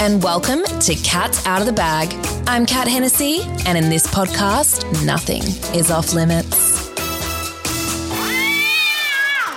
[0.00, 2.14] And welcome to Cats Out of the Bag.
[2.46, 5.42] I'm Kat Hennessy, and in this podcast, nothing
[5.76, 6.88] is off limits.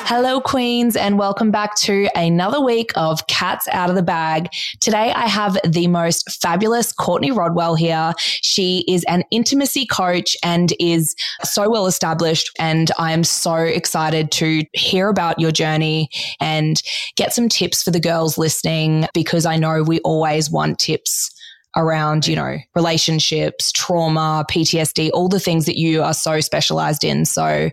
[0.08, 4.50] Hello, Queens, and welcome back to another week of Cats Out of the Bag.
[4.82, 8.14] Today, I have the most fabulous Courtney Rodwell here.
[8.18, 12.50] She is an intimacy coach and is so well established.
[12.58, 16.82] And I am so excited to hear about your journey and
[17.16, 21.30] get some tips for the girls listening because I know we always want tips
[21.78, 27.26] around, you know, relationships, trauma, PTSD, all the things that you are so specialized in.
[27.26, 27.70] So,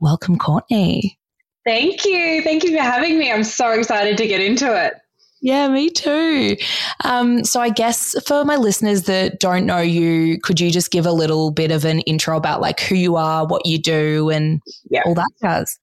[0.00, 1.16] welcome, Courtney.
[1.64, 2.42] Thank you.
[2.42, 3.30] Thank you for having me.
[3.30, 4.94] I'm so excited to get into it.
[5.42, 6.56] Yeah, me too.
[7.04, 11.06] Um, so, I guess for my listeners that don't know you, could you just give
[11.06, 14.60] a little bit of an intro about like who you are, what you do, and
[14.90, 15.02] yeah.
[15.06, 15.78] all that jazz?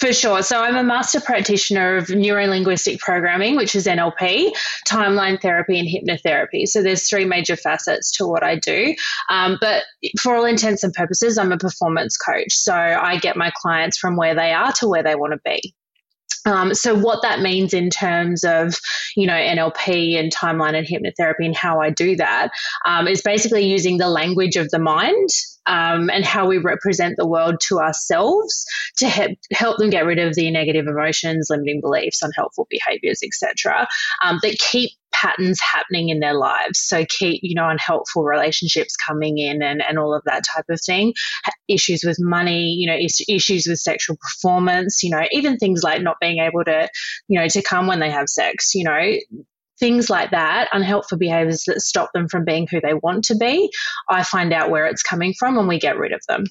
[0.00, 0.42] For sure.
[0.42, 4.50] So I'm a master practitioner of neurolinguistic programming, which is NLP,
[4.88, 6.66] timeline therapy, and hypnotherapy.
[6.66, 8.94] So there's three major facets to what I do.
[9.28, 9.82] Um, but
[10.18, 12.54] for all intents and purposes, I'm a performance coach.
[12.54, 15.74] So I get my clients from where they are to where they want to be.
[16.46, 18.78] Um, so what that means in terms of,
[19.16, 22.50] you know, NLP and timeline and hypnotherapy and how I do that
[22.86, 25.28] um, is basically using the language of the mind
[25.66, 28.64] um, and how we represent the world to ourselves
[28.96, 33.86] to help, help them get rid of the negative emotions, limiting beliefs, unhelpful behaviors, etc.
[34.24, 36.78] Um, that keep patterns happening in their lives.
[36.78, 40.80] So keep, you know, unhelpful relationships coming in and, and all of that type of
[40.84, 41.14] thing.
[41.68, 46.02] Issues with money, you know, is, issues with sexual performance, you know, even things like
[46.02, 46.88] not being able to,
[47.28, 49.12] you know, to come when they have sex, you know,
[49.78, 53.70] things like that, unhelpful behaviors that stop them from being who they want to be.
[54.08, 56.44] I find out where it's coming from and we get rid of them.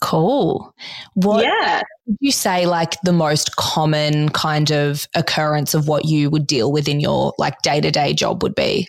[0.00, 0.74] Cool.
[1.14, 1.82] What yeah.
[2.06, 6.70] would you say like the most common kind of occurrence of what you would deal
[6.70, 8.86] with in your like day to day job would be?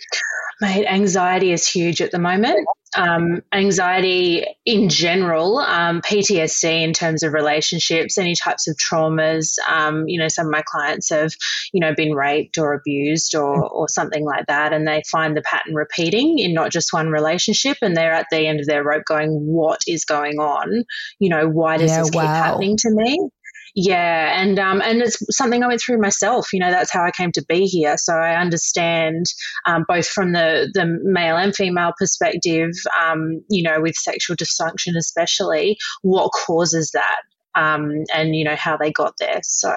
[0.62, 7.24] Mate, anxiety is huge at the moment um, anxiety in general, um, PTSD in terms
[7.24, 9.58] of relationships, any types of traumas.
[9.68, 11.34] Um, you know, some of my clients have,
[11.72, 15.42] you know, been raped or abused or, or something like that, and they find the
[15.42, 19.06] pattern repeating in not just one relationship, and they're at the end of their rope
[19.06, 20.84] going, "What is going on?
[21.20, 22.22] You know, why does yeah, this wow.
[22.22, 23.30] keep happening to me?"
[23.76, 26.52] Yeah, and um, and it's something I went through myself.
[26.54, 27.98] You know, that's how I came to be here.
[27.98, 29.26] So I understand
[29.66, 32.72] um, both from the the male and female perspective.
[33.00, 37.22] Um, you know, with sexual dysfunction, especially, what causes that,
[37.56, 39.40] um, and you know how they got there.
[39.44, 39.76] So,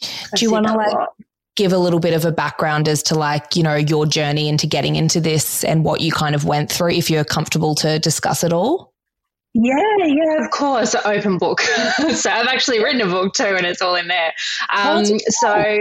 [0.00, 1.08] do you want to like?
[1.56, 4.66] give a little bit of a background as to like you know your journey into
[4.66, 8.42] getting into this and what you kind of went through if you're comfortable to discuss
[8.42, 8.90] it all
[9.54, 10.94] yeah, yeah, of course.
[10.94, 11.60] Open book.
[12.14, 14.32] so I've actually written a book too, and it's all in there.
[14.72, 15.78] Um, so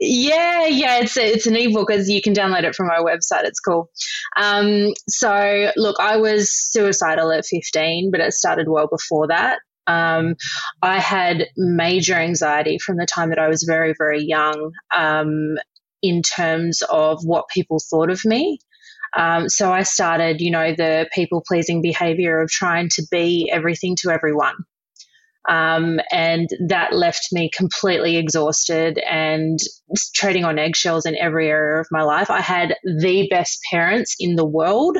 [0.00, 3.44] yeah, yeah, it's a, it's an ebook as you can download it from our website.
[3.44, 3.90] It's cool.
[4.36, 9.58] Um, so look, I was suicidal at 15, but it started well before that.
[9.86, 10.36] Um,
[10.82, 15.58] I had major anxiety from the time that I was very, very young um,
[16.02, 18.60] in terms of what people thought of me.
[19.16, 23.96] Um, so I started, you know, the people pleasing behavior of trying to be everything
[24.02, 24.54] to everyone.
[25.48, 29.58] Um, and that left me completely exhausted and
[30.14, 32.30] treading on eggshells in every area of my life.
[32.30, 34.98] I had the best parents in the world.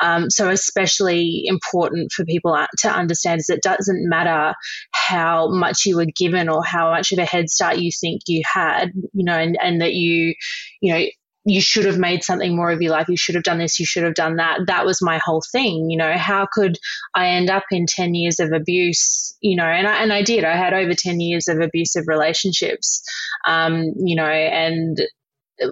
[0.00, 4.54] Um, so, especially important for people to understand is it doesn't matter
[4.92, 8.42] how much you were given or how much of a head start you think you
[8.50, 10.34] had, you know, and, and that you,
[10.80, 11.04] you know,
[11.44, 13.08] you should have made something more of your life.
[13.08, 13.80] You should have done this.
[13.80, 14.60] You should have done that.
[14.66, 15.90] That was my whole thing.
[15.90, 16.78] You know, how could
[17.14, 19.36] I end up in 10 years of abuse?
[19.40, 20.44] You know, and I, and I did.
[20.44, 23.02] I had over 10 years of abusive relationships,
[23.46, 24.98] um, you know, and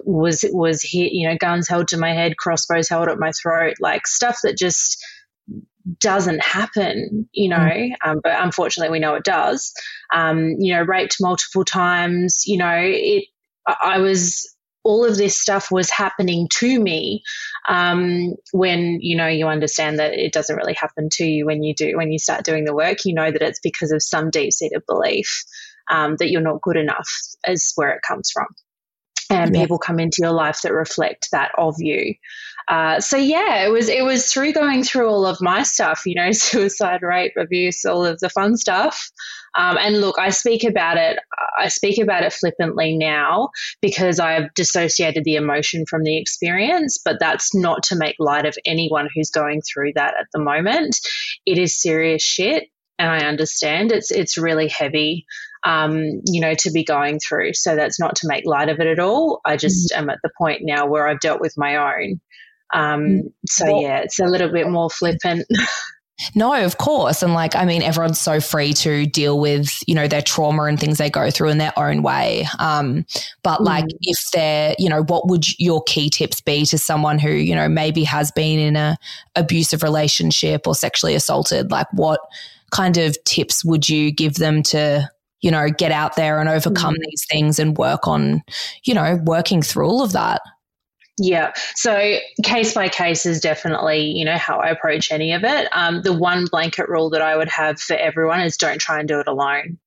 [0.03, 3.75] was, was hit, you know, guns held to my head, crossbows held at my throat,
[3.79, 5.01] like stuff that just
[5.99, 7.91] doesn't happen, you know, mm.
[8.05, 9.73] um, but unfortunately we know it does.
[10.13, 13.25] Um, you know, raped multiple times, you know, it,
[13.81, 14.53] I was
[14.83, 17.23] all of this stuff was happening to me
[17.69, 21.73] um, when you know you understand that it doesn't really happen to you when you
[21.73, 24.81] do when you start doing the work you know that it's because of some deep-seated
[24.87, 25.43] belief
[25.89, 27.09] um, that you're not good enough
[27.47, 28.47] is where it comes from
[29.29, 29.61] and yeah.
[29.61, 32.13] people come into your life that reflect that of you
[32.67, 36.15] uh, so yeah, it was it was through going through all of my stuff, you
[36.15, 39.09] know, suicide, rape, abuse, all of the fun stuff.
[39.57, 41.19] Um, and look, I speak about it.
[41.59, 43.49] I speak about it flippantly now
[43.81, 46.99] because I've dissociated the emotion from the experience.
[47.03, 50.97] But that's not to make light of anyone who's going through that at the moment.
[51.45, 52.65] It is serious shit,
[52.97, 55.25] and I understand it's it's really heavy.
[55.63, 57.53] um, you know, to be going through.
[57.53, 59.41] So that's not to make light of it at all.
[59.45, 60.03] I just mm-hmm.
[60.03, 62.19] am at the point now where I've dealt with my own.
[62.73, 63.21] Um, mm.
[63.47, 65.45] so yeah, it's a little bit more flippant.
[66.35, 67.23] No, of course.
[67.23, 70.79] And like, I mean, everyone's so free to deal with, you know, their trauma and
[70.79, 72.47] things they go through in their own way.
[72.59, 73.05] Um,
[73.43, 73.65] but mm.
[73.65, 77.55] like, if they're, you know, what would your key tips be to someone who, you
[77.55, 78.97] know, maybe has been in a
[79.35, 81.71] abusive relationship or sexually assaulted?
[81.71, 82.19] Like, what
[82.71, 85.09] kind of tips would you give them to,
[85.41, 87.03] you know, get out there and overcome mm.
[87.09, 88.43] these things and work on,
[88.83, 90.41] you know, working through all of that?
[91.23, 91.53] Yeah.
[91.75, 95.67] So case by case is definitely, you know, how I approach any of it.
[95.71, 99.07] Um, the one blanket rule that I would have for everyone is don't try and
[99.07, 99.77] do it alone.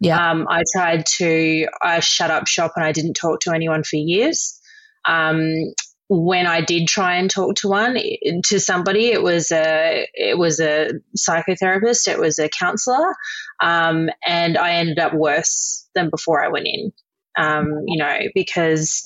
[0.00, 0.30] Yeah.
[0.30, 3.96] Um, I tried to I shut up shop and I didn't talk to anyone for
[3.96, 4.60] years.
[5.06, 5.72] Um,
[6.08, 7.98] when I did try and talk to one
[8.46, 13.14] to somebody, it was a it was a psychotherapist, it was a counselor,
[13.62, 16.92] um, and I ended up worse than before I went in.
[17.38, 19.02] Um, you know, because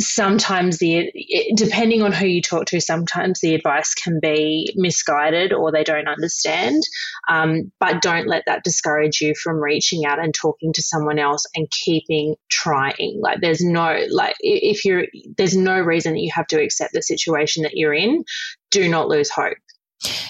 [0.00, 1.12] sometimes the
[1.54, 6.08] depending on who you talk to sometimes the advice can be misguided or they don't
[6.08, 6.82] understand.
[7.28, 11.46] Um, but don't let that discourage you from reaching out and talking to someone else
[11.54, 13.18] and keeping trying.
[13.20, 15.06] Like there's no like if you're
[15.36, 18.24] there's no reason that you have to accept the situation that you're in.
[18.70, 19.58] Do not lose hope.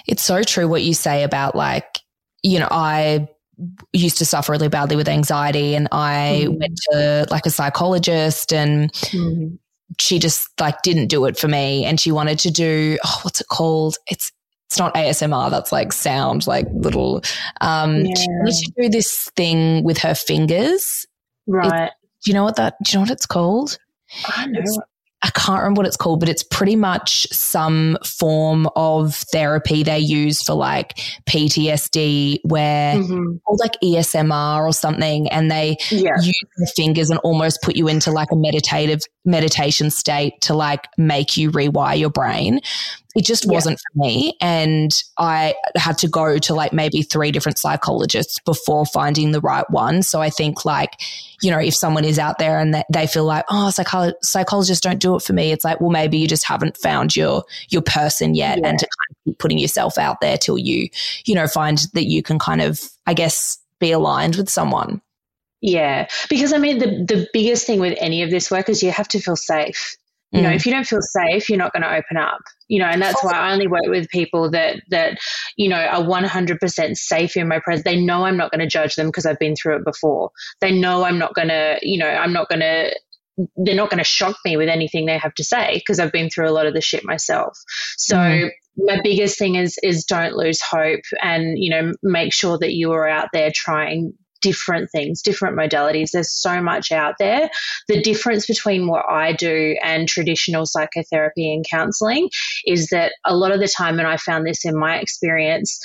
[0.06, 2.00] It's so true what you say about like
[2.42, 3.28] you know i
[3.92, 6.58] used to suffer really badly with anxiety and I mm.
[6.58, 9.58] went to like a psychologist and mm.
[9.98, 13.40] she just like didn't do it for me and she wanted to do oh, what's
[13.40, 14.32] it called it's
[14.68, 17.22] it's not ASMR that's like sound like little
[17.60, 18.14] um yeah.
[18.14, 21.06] she wanted to do this thing with her fingers
[21.46, 21.92] right it,
[22.24, 23.78] do you know what that do you know what it's called
[24.26, 24.62] I know
[25.24, 30.00] I can't remember what it's called, but it's pretty much some form of therapy they
[30.00, 30.98] use for like
[31.28, 33.36] PTSD, where mm-hmm.
[33.46, 36.16] or like ESMR or something, and they yeah.
[36.20, 40.88] use their fingers and almost put you into like a meditative meditation state to like
[40.98, 42.60] make you rewire your brain
[43.14, 44.02] it just wasn't yeah.
[44.02, 44.36] for me.
[44.40, 49.68] And I had to go to like maybe three different psychologists before finding the right
[49.68, 50.02] one.
[50.02, 51.00] So I think like,
[51.42, 55.00] you know, if someone is out there and they feel like, oh, psycholo- psychologists don't
[55.00, 58.34] do it for me, it's like, well, maybe you just haven't found your your person
[58.34, 58.68] yet, yeah.
[58.68, 60.88] and to kind of keep putting yourself out there till you,
[61.24, 65.02] you know, find that you can kind of, I guess, be aligned with someone.
[65.60, 68.90] Yeah, because I mean, the the biggest thing with any of this work is you
[68.90, 69.96] have to feel safe.
[70.32, 70.56] You know, mm.
[70.56, 72.40] if you don't feel safe, you're not going to open up.
[72.68, 75.18] You know, and that's why I only work with people that that
[75.56, 77.84] you know are 100% safe in my presence.
[77.84, 80.30] They know I'm not going to judge them because I've been through it before.
[80.60, 82.94] They know I'm not going to, you know, I'm not going to
[83.56, 86.28] they're not going to shock me with anything they have to say because I've been
[86.28, 87.58] through a lot of the shit myself.
[87.96, 88.50] So mm.
[88.76, 92.92] my biggest thing is is don't lose hope and you know make sure that you
[92.92, 96.10] are out there trying different things, different modalities.
[96.10, 97.48] There's so much out there.
[97.88, 102.28] The difference between what I do and traditional psychotherapy and counseling
[102.66, 105.78] is that a lot of the time, and I found this in my experience,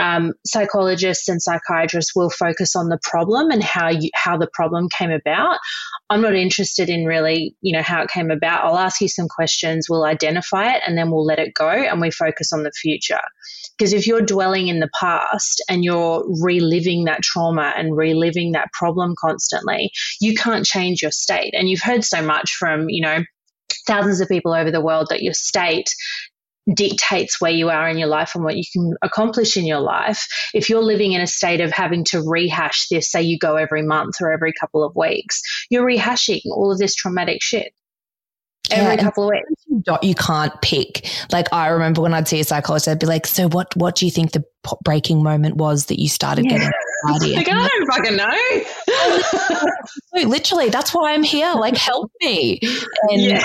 [0.00, 4.88] um, psychologists and psychiatrists will focus on the problem and how you, how the problem
[4.88, 5.58] came about.
[6.08, 8.64] I'm not interested in really, you know, how it came about.
[8.64, 12.00] I'll ask you some questions, we'll identify it, and then we'll let it go, and
[12.00, 13.20] we focus on the future.
[13.78, 18.68] Because if you're dwelling in the past and you're reliving that trauma and reliving that
[18.72, 21.54] problem constantly, you can't change your state.
[21.54, 23.20] And you've heard so much from, you know,
[23.86, 25.88] thousands of people over the world that your state
[26.74, 30.26] dictates where you are in your life and what you can accomplish in your life.
[30.54, 33.82] If you're living in a state of having to rehash this, say you go every
[33.82, 37.72] month or every couple of weeks, you're rehashing all of this traumatic shit
[38.70, 39.50] every yeah, couple of weeks.
[40.02, 41.06] You can't pick.
[41.32, 43.74] Like I remember when I'd see a psychologist, I'd be like, "So what?
[43.76, 44.44] What do you think the
[44.84, 46.58] breaking moment was that you started yeah.
[46.58, 46.72] getting
[47.08, 48.36] anxiety?" like I don't fucking know.
[50.28, 51.52] Literally, that's why I'm here.
[51.54, 52.60] Like, help me.
[53.10, 53.42] And yeah.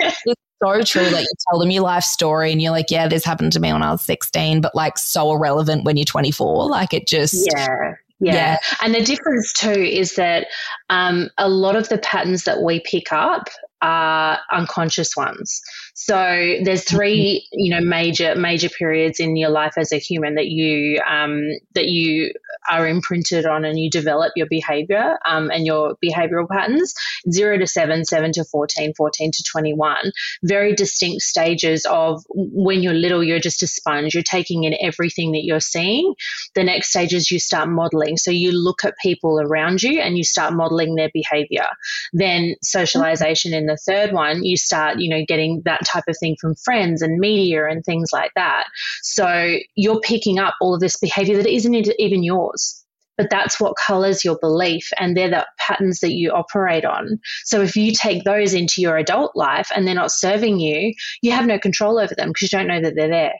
[0.00, 1.08] it's so true.
[1.08, 3.72] Like you tell them your life story, and you're like, "Yeah, this happened to me
[3.72, 6.68] when I was 16," but like so irrelevant when you're 24.
[6.68, 7.94] Like it just yeah.
[8.18, 8.34] Yeah.
[8.34, 8.58] yeah.
[8.82, 10.46] And the difference too is that
[10.88, 13.48] um, a lot of the patterns that we pick up
[13.82, 15.60] are unconscious ones.
[15.98, 20.48] So there's three, you know, major major periods in your life as a human that
[20.48, 22.34] you um, that you
[22.70, 26.94] are imprinted on and you develop your behavior um, and your behavioral patterns.
[27.30, 30.12] Zero to seven, seven to 14, 14 to 21.
[30.42, 34.12] Very distinct stages of when you're little, you're just a sponge.
[34.12, 36.14] You're taking in everything that you're seeing.
[36.54, 38.18] The next stage is you start modeling.
[38.18, 41.66] So you look at people around you and you start modeling their behavior.
[42.12, 46.36] Then socialization in the third one, you start, you know, getting that type of thing
[46.40, 48.64] from friends and media and things like that.
[49.02, 52.82] So you're picking up all of this behavior that isn't even yours.
[53.16, 57.18] but that's what colors your belief and they're the patterns that you operate on.
[57.44, 61.32] So if you take those into your adult life and they're not serving you, you
[61.32, 63.34] have no control over them because you don't know that they're there.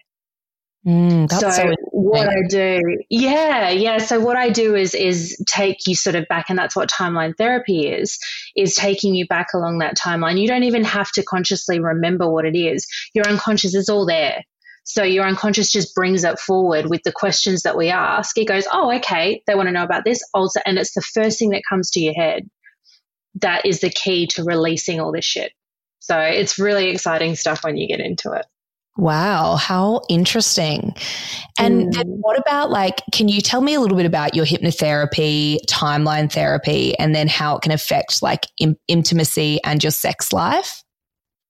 [0.86, 3.98] Mm, so, so what I do, yeah, yeah.
[3.98, 7.36] So what I do is is take you sort of back, and that's what timeline
[7.36, 8.18] therapy is,
[8.54, 10.40] is taking you back along that timeline.
[10.40, 12.86] You don't even have to consciously remember what it is.
[13.14, 14.44] Your unconscious is all there.
[14.84, 18.38] So your unconscious just brings it forward with the questions that we ask.
[18.38, 20.22] It goes, oh, okay, they want to know about this.
[20.32, 22.48] Also, and it's the first thing that comes to your head.
[23.40, 25.50] That is the key to releasing all this shit.
[25.98, 28.46] So it's really exciting stuff when you get into it.
[28.96, 30.94] Wow, how interesting.
[31.58, 32.04] And mm.
[32.20, 36.98] what about like, can you tell me a little bit about your hypnotherapy, timeline therapy,
[36.98, 40.82] and then how it can affect like in- intimacy and your sex life?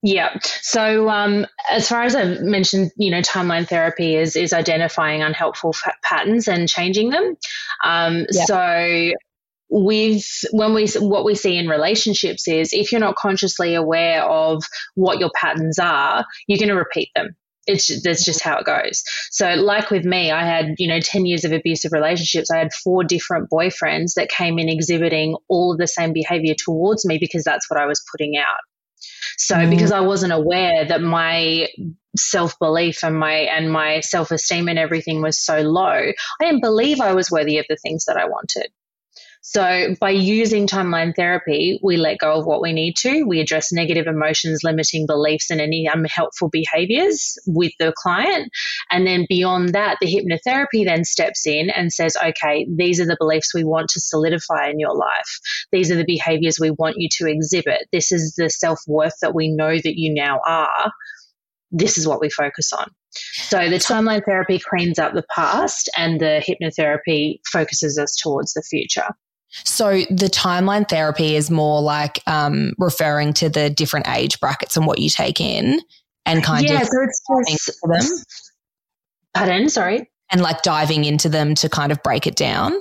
[0.03, 0.37] Yeah.
[0.43, 5.75] So, um, as far as I've mentioned, you know, timeline therapy is is identifying unhelpful
[5.75, 7.37] f- patterns and changing them.
[7.83, 8.45] Um, yeah.
[8.45, 9.12] So,
[9.69, 14.63] with when we what we see in relationships is if you're not consciously aware of
[14.95, 17.37] what your patterns are, you're going to repeat them.
[17.67, 19.03] It's that's just how it goes.
[19.31, 22.51] So, like with me, I had you know ten years of abusive relationships.
[22.51, 27.05] I had four different boyfriends that came in exhibiting all of the same behavior towards
[27.05, 28.61] me because that's what I was putting out.
[29.37, 29.71] So mm.
[29.71, 31.69] because I wasn't aware that my
[32.17, 36.63] self belief and my and my self esteem and everything was so low, I didn't
[36.63, 38.69] believe I was worthy of the things that I wanted.
[39.49, 43.23] So, by using timeline therapy, we let go of what we need to.
[43.23, 48.50] We address negative emotions, limiting beliefs, and any unhelpful behaviors with the client.
[48.91, 53.17] And then beyond that, the hypnotherapy then steps in and says, okay, these are the
[53.21, 55.38] beliefs we want to solidify in your life.
[55.71, 57.87] These are the behaviors we want you to exhibit.
[57.93, 60.91] This is the self worth that we know that you now are.
[61.71, 62.91] This is what we focus on.
[63.11, 68.62] So the timeline therapy cleans up the past and the hypnotherapy focuses us towards the
[68.62, 69.15] future.
[69.50, 74.87] So the timeline therapy is more like um, referring to the different age brackets and
[74.87, 75.81] what you take in
[76.26, 78.25] and kind yeah, of so it's just, them.
[79.35, 80.11] Pardon, sorry.
[80.31, 82.73] And like diving into them to kind of break it down.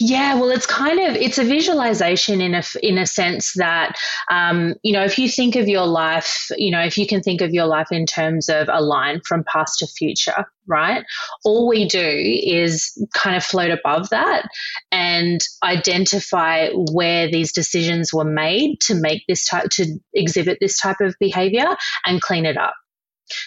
[0.00, 3.96] Yeah, well, it's kind of it's a visualization in a in a sense that
[4.28, 7.40] um, you know if you think of your life, you know if you can think
[7.40, 11.04] of your life in terms of a line from past to future, right?
[11.44, 14.48] All we do is kind of float above that
[14.90, 21.00] and identify where these decisions were made to make this type to exhibit this type
[21.00, 22.74] of behavior and clean it up.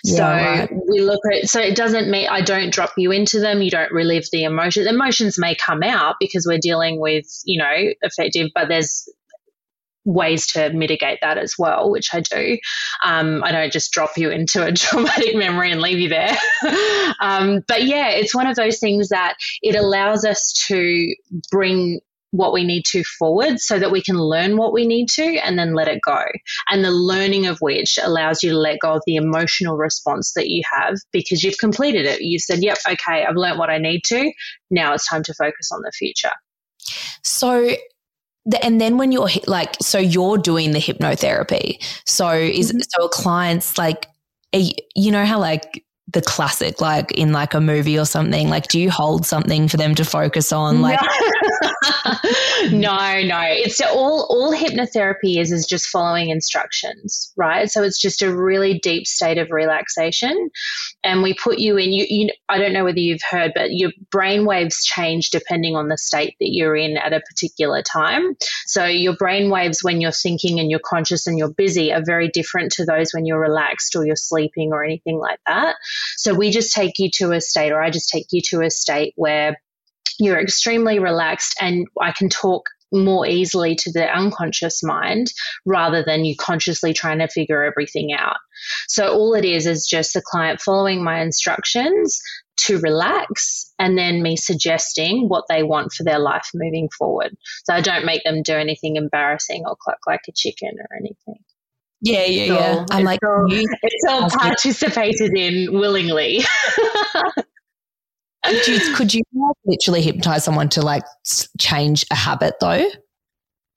[0.03, 0.69] Yeah, so right.
[0.89, 3.61] we look at so it doesn't mean I don't drop you into them.
[3.61, 4.88] You don't relive the emotions.
[4.88, 9.07] Emotions may come out because we're dealing with you know effective, but there's
[10.03, 12.57] ways to mitigate that as well, which I do.
[13.03, 16.35] Um, I don't just drop you into a traumatic memory and leave you there.
[17.21, 21.15] um, but yeah, it's one of those things that it allows us to
[21.51, 22.00] bring
[22.31, 25.59] what we need to forward so that we can learn what we need to and
[25.59, 26.23] then let it go.
[26.69, 30.50] And the learning of which allows you to let go of the emotional response that
[30.50, 32.21] you have because you've completed it.
[32.21, 34.31] You said, yep, okay, I've learned what I need to.
[34.69, 36.31] Now it's time to focus on the future.
[37.23, 37.75] So,
[38.63, 41.83] and then when you're like, so you're doing the hypnotherapy.
[42.05, 42.79] So is mm-hmm.
[42.89, 44.07] so a client's like,
[44.53, 48.50] you know how like the classic, like in like a movie or something?
[48.50, 50.82] Like, do you hold something for them to focus on?
[50.82, 51.00] Like,
[52.70, 53.22] no.
[53.24, 53.41] No.
[53.44, 57.70] It's all all hypnotherapy is is just following instructions, right?
[57.70, 60.50] So it's just a really deep state of relaxation,
[61.03, 61.91] and we put you in.
[61.91, 65.88] You, you I don't know whether you've heard, but your brain waves change depending on
[65.88, 68.36] the state that you're in at a particular time.
[68.65, 72.30] So your brain waves when you're thinking and you're conscious and you're busy are very
[72.30, 75.75] different to those when you're relaxed or you're sleeping or anything like that.
[76.18, 78.70] So we just take you to a state, or I just take you to a
[78.70, 79.58] state where
[80.22, 85.32] you're extremely relaxed and I can talk more easily to the unconscious mind
[85.66, 88.38] rather than you consciously trying to figure everything out.
[88.88, 92.22] So all it is is just the client following my instructions
[92.66, 97.36] to relax and then me suggesting what they want for their life moving forward.
[97.63, 101.44] So I don't make them do anything embarrassing or cluck like a chicken or anything.
[102.04, 102.86] Yeah, yeah, so yeah.
[102.92, 106.44] I'm like, all, it's all participated in willingly.
[108.43, 109.24] could you, could you
[109.65, 111.03] literally hypnotize someone to like
[111.60, 112.88] change a habit though?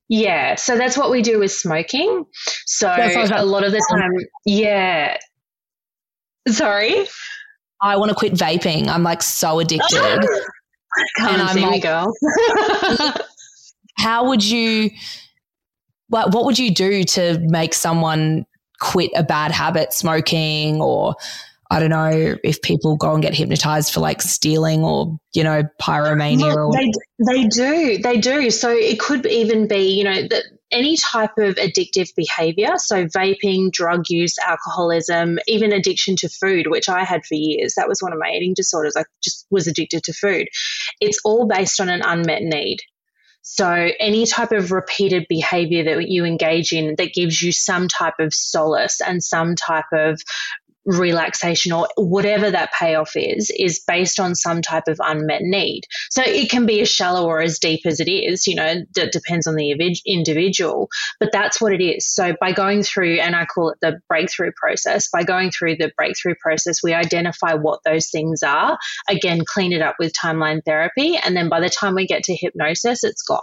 [0.09, 2.25] Yeah, so that's what we do with smoking.
[2.67, 4.13] So a lot of the time,
[4.45, 5.17] yeah.
[6.47, 7.07] Sorry,
[7.81, 8.89] I want to quit vaping.
[8.89, 9.99] I'm like so addicted.
[11.19, 12.13] Come and I'm see like, me go.
[13.99, 14.91] how would you?
[16.09, 18.47] What What would you do to make someone
[18.81, 21.15] quit a bad habit, smoking, or
[21.71, 25.63] I don't know if people go and get hypnotized for like stealing or, you know,
[25.81, 26.93] pyromania or they,
[27.25, 27.99] they do.
[27.99, 28.51] They do.
[28.51, 33.71] So it could even be, you know, that any type of addictive behavior, so vaping,
[33.71, 37.75] drug use, alcoholism, even addiction to food, which I had for years.
[37.77, 38.97] That was one of my eating disorders.
[38.97, 40.49] I just was addicted to food.
[41.01, 42.79] It's all based on an unmet need.
[43.47, 48.15] So, any type of repeated behavior that you engage in that gives you some type
[48.19, 50.19] of solace and some type of
[50.87, 55.83] relaxation or whatever that payoff is, is based on some type of unmet need.
[56.11, 59.13] So it can be as shallow or as deep as it is, you know, that
[59.13, 59.73] depends on the
[60.07, 60.89] individual,
[61.21, 62.07] but that's what it is.
[62.07, 65.93] So by going through, and I call it the breakthrough process, by going through the
[65.97, 71.17] breakthrough process, we identify what those things are, again, clean it up with timeline therapy.
[71.17, 73.41] And then by the time we get to hypnosis, it's gone.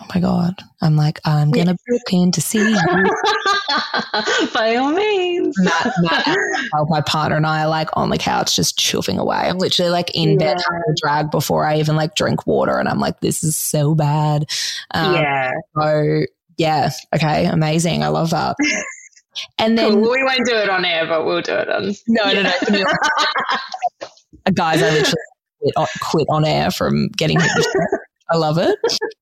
[0.00, 0.54] Oh my God.
[0.80, 2.76] I'm like, I'm going to book in to see you.
[4.54, 5.54] By all means.
[5.58, 6.38] Matt, Matt,
[6.88, 9.36] my partner and I are like on the couch just chuffing away.
[9.36, 10.36] I'm literally like in yeah.
[10.36, 12.78] bed trying to drag before I even like drink water.
[12.78, 14.46] And I'm like, this is so bad.
[14.92, 15.52] Um, yeah.
[15.78, 16.20] So,
[16.56, 16.90] yeah.
[17.14, 17.46] Okay.
[17.46, 18.02] Amazing.
[18.02, 18.56] I love that.
[19.58, 20.10] And then cool.
[20.10, 21.92] we won't do it on air, but we'll do it on.
[22.06, 22.84] No, no, no.
[24.54, 25.14] Guys, I literally
[25.60, 27.38] quit on, quit on air from getting
[28.30, 28.78] I love it.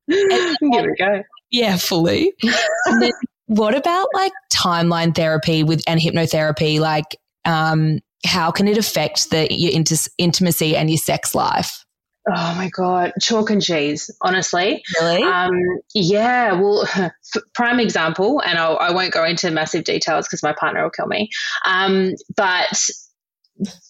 [0.09, 1.23] And, Here we go.
[1.51, 2.33] Yeah, fully.
[2.43, 3.11] then,
[3.47, 6.81] what about like timeline therapy with and hypnotherapy?
[6.81, 11.85] Like, um, how can it affect the your int- intimacy and your sex life?
[12.29, 14.09] Oh my god, chalk and cheese.
[14.23, 15.23] Honestly, really?
[15.25, 15.51] Um,
[15.93, 16.53] yeah.
[16.53, 16.89] Well,
[17.55, 20.91] prime example, and I'll, I will not go into massive details because my partner will
[20.91, 21.31] kill me.
[21.67, 22.81] Um, but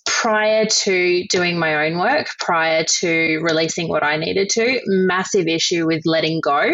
[0.07, 5.87] prior to doing my own work, prior to releasing what I needed to, massive issue
[5.87, 6.71] with letting go,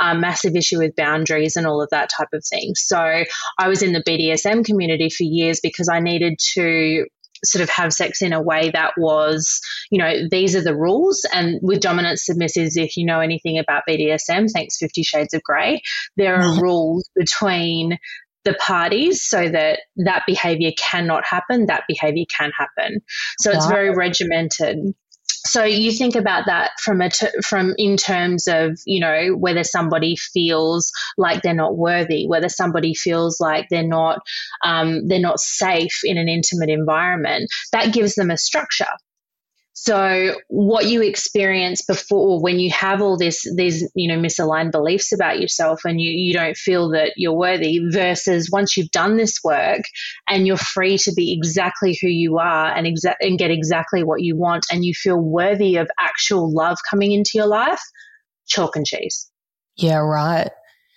[0.00, 2.72] um, massive issue with boundaries and all of that type of thing.
[2.74, 2.98] So
[3.58, 7.06] I was in the BDSM community for years because I needed to
[7.44, 11.24] sort of have sex in a way that was, you know, these are the rules.
[11.32, 15.80] And with dominant submissives, if you know anything about BDSM, thanks Fifty Shades of Grey,
[16.16, 16.60] there are mm-hmm.
[16.60, 17.98] rules between
[18.44, 23.00] the parties so that that behavior cannot happen, that behavior can happen.
[23.40, 23.56] So wow.
[23.56, 24.78] it's very regimented.
[25.46, 29.64] So you think about that from a t- from in terms of you know whether
[29.64, 34.18] somebody feels like they're not worthy, whether somebody feels like they're not
[34.64, 37.48] um, they're not safe in an intimate environment.
[37.72, 38.92] That gives them a structure.
[39.82, 45.10] So what you experience before when you have all this these you know misaligned beliefs
[45.10, 49.38] about yourself and you you don't feel that you're worthy versus once you've done this
[49.42, 49.80] work
[50.28, 54.20] and you're free to be exactly who you are and exa- and get exactly what
[54.20, 57.80] you want and you feel worthy of actual love coming into your life,
[58.48, 59.30] chalk and cheese.
[59.78, 60.50] Yeah, right.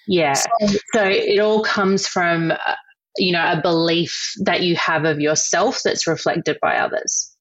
[0.08, 0.34] Yeah.
[0.34, 0.50] So,
[0.94, 2.76] so it all comes from uh,
[3.18, 7.33] you know a belief that you have of yourself that's reflected by others.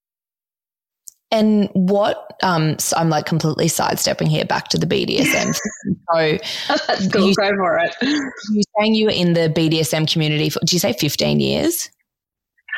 [1.32, 5.54] And what um, so I'm like completely sidestepping here back to the BDSM.
[6.12, 7.28] so that's cool.
[7.28, 7.94] You, Go for it.
[8.02, 10.60] You saying you were in the BDSM community for?
[10.64, 11.90] Do you say 15 years?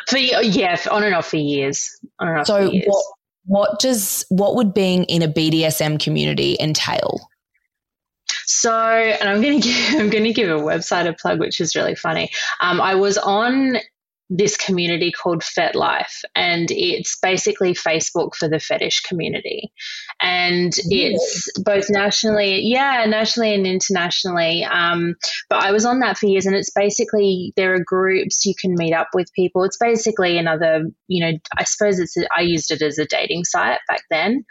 [0.08, 1.90] For yeah, on and off for years.
[2.20, 2.84] On and off so years.
[2.86, 3.04] what
[3.46, 7.28] what does what would being in a BDSM community entail?
[8.46, 11.60] So, and I'm going to give I'm going to give a website a plug, which
[11.60, 12.30] is really funny.
[12.60, 13.78] Um, I was on
[14.30, 19.70] this community called FetLife, and it's basically Facebook for the fetish community.
[20.22, 24.64] And it's both nationally, yeah, nationally and internationally.
[24.64, 25.14] Um,
[25.50, 28.74] but I was on that for years, and it's basically there are groups you can
[28.74, 29.64] meet up with people.
[29.64, 33.80] It's basically another, you know, I suppose it's I used it as a dating site
[33.88, 34.44] back then.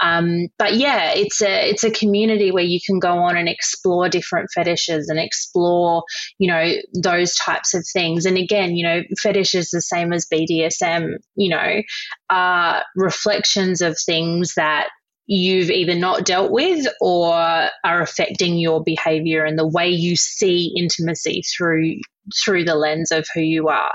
[0.00, 4.08] Um, but yeah, it's a it's a community where you can go on and explore
[4.08, 6.04] different fetishes and explore,
[6.38, 8.24] you know, those types of things.
[8.24, 11.14] And again, you know, fetish is the same as BDSM.
[11.36, 11.82] You know,
[12.30, 14.88] are reflections of things that
[15.28, 20.74] you've either not dealt with or are affecting your behavior and the way you see
[20.76, 21.96] intimacy through
[22.44, 23.94] through the lens of who you are.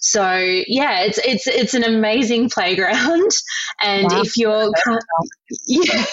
[0.00, 3.30] So yeah, it's it's it's an amazing playground,
[3.80, 4.22] and wow.
[4.22, 4.70] if you're
[5.66, 6.04] yeah,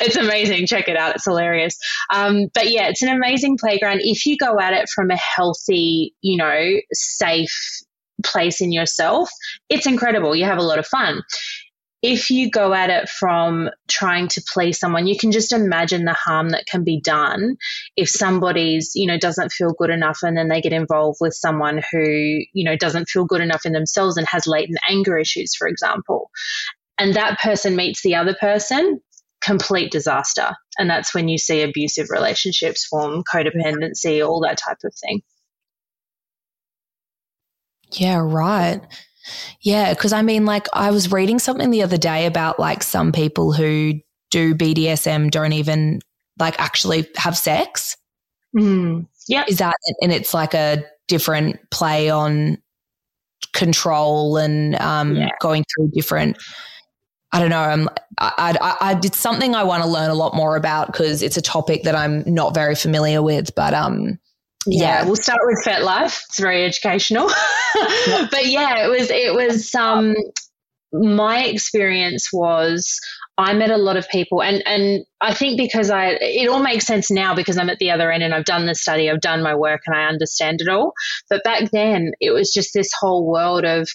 [0.00, 0.66] it's amazing.
[0.66, 1.76] Check it out; it's hilarious.
[2.12, 6.14] Um, but yeah, it's an amazing playground if you go at it from a healthy,
[6.20, 7.82] you know, safe
[8.24, 9.30] place in yourself.
[9.68, 10.34] It's incredible.
[10.34, 11.22] You have a lot of fun
[12.02, 16.12] if you go at it from trying to please someone, you can just imagine the
[16.12, 17.56] harm that can be done
[17.96, 21.82] if somebody's, you know, doesn't feel good enough and then they get involved with someone
[21.90, 25.66] who, you know, doesn't feel good enough in themselves and has latent anger issues, for
[25.66, 26.30] example.
[26.98, 29.00] And that person meets the other person,
[29.40, 30.54] complete disaster.
[30.78, 35.22] And that's when you see abusive relationships form, codependency, all that type of thing.
[37.92, 38.80] Yeah, right.
[39.60, 43.12] Yeah, because I mean, like, I was reading something the other day about like some
[43.12, 43.94] people who
[44.30, 46.00] do BDSM don't even
[46.38, 47.96] like actually have sex.
[48.54, 49.06] Mm.
[49.28, 49.44] Yeah.
[49.48, 52.58] Is that, and it's like a different play on
[53.52, 55.30] control and um, yeah.
[55.40, 56.36] going through different.
[57.32, 57.60] I don't know.
[57.60, 61.22] I'm, I, I, I did something I want to learn a lot more about because
[61.22, 63.54] it's a topic that I'm not very familiar with.
[63.54, 64.18] But um,
[64.66, 65.04] yeah.
[65.04, 66.22] we'll start with Fat Life.
[66.28, 67.26] It's very educational.
[68.30, 70.14] but yeah, it was it was um
[70.92, 72.98] my experience was
[73.38, 76.86] I met a lot of people and and I think because I it all makes
[76.86, 79.42] sense now because I'm at the other end and I've done the study, I've done
[79.42, 80.92] my work and I understand it all.
[81.28, 83.88] But back then it was just this whole world of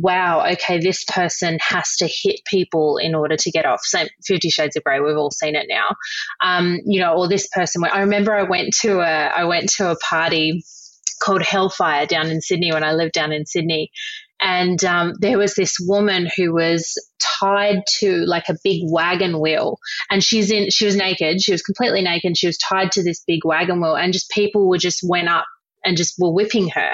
[0.00, 3.80] wow, okay, this person has to hit people in order to get off.
[3.82, 5.96] Same Fifty Shades of Grey, we've all seen it now.
[6.42, 7.82] Um, you know, or this person.
[7.84, 10.62] I remember I went to a I went to a party
[11.20, 13.90] called Hellfire down in Sydney when I lived down in Sydney.
[14.40, 19.78] And um, there was this woman who was tied to like a big wagon wheel,
[20.10, 20.70] and she's in.
[20.70, 21.42] She was naked.
[21.42, 22.36] She was completely naked.
[22.36, 25.44] She was tied to this big wagon wheel, and just people were just went up
[25.84, 26.92] and just were whipping her.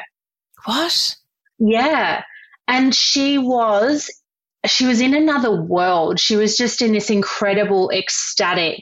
[0.65, 1.17] What?
[1.59, 2.23] Yeah,
[2.69, 4.11] and she was
[4.67, 6.19] she was in another world.
[6.19, 8.81] She was just in this incredible ecstatic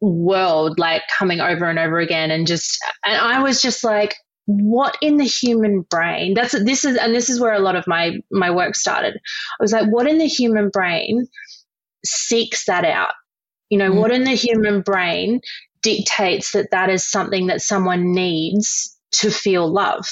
[0.00, 4.14] world like coming over and over again and just and I was just like
[4.46, 7.86] what in the human brain that's this is and this is where a lot of
[7.86, 11.26] my my work started i was like what in the human brain
[12.04, 13.14] seeks that out
[13.70, 13.98] you know mm.
[13.98, 15.40] what in the human brain
[15.80, 20.06] dictates that that is something that someone needs to feel love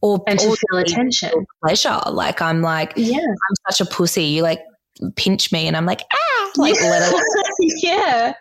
[0.00, 1.32] or and to or feel attention.
[1.64, 2.00] pleasure.
[2.06, 3.18] Like i'm like yeah.
[3.18, 4.24] I'm such a pussy.
[4.24, 4.62] You like
[5.14, 6.74] pinch me and i'm like ah like
[7.82, 8.32] yeah.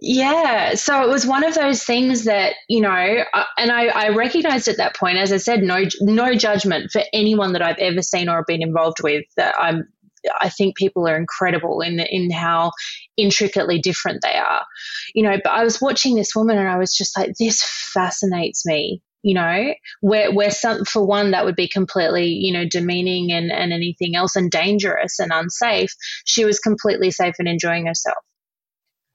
[0.00, 0.74] Yeah.
[0.74, 3.24] So it was one of those things that, you know,
[3.56, 7.52] and I, I recognized at that point, as I said, no, no judgment for anyone
[7.52, 9.88] that I've ever seen or been involved with that I'm,
[10.40, 12.72] I think people are incredible in in how
[13.16, 14.64] intricately different they are,
[15.14, 15.36] you know.
[15.42, 19.34] But I was watching this woman and I was just like, this fascinates me, you
[19.34, 19.74] know.
[20.00, 24.16] Where where some for one that would be completely you know demeaning and and anything
[24.16, 25.94] else and dangerous and unsafe.
[26.24, 28.18] She was completely safe and enjoying herself.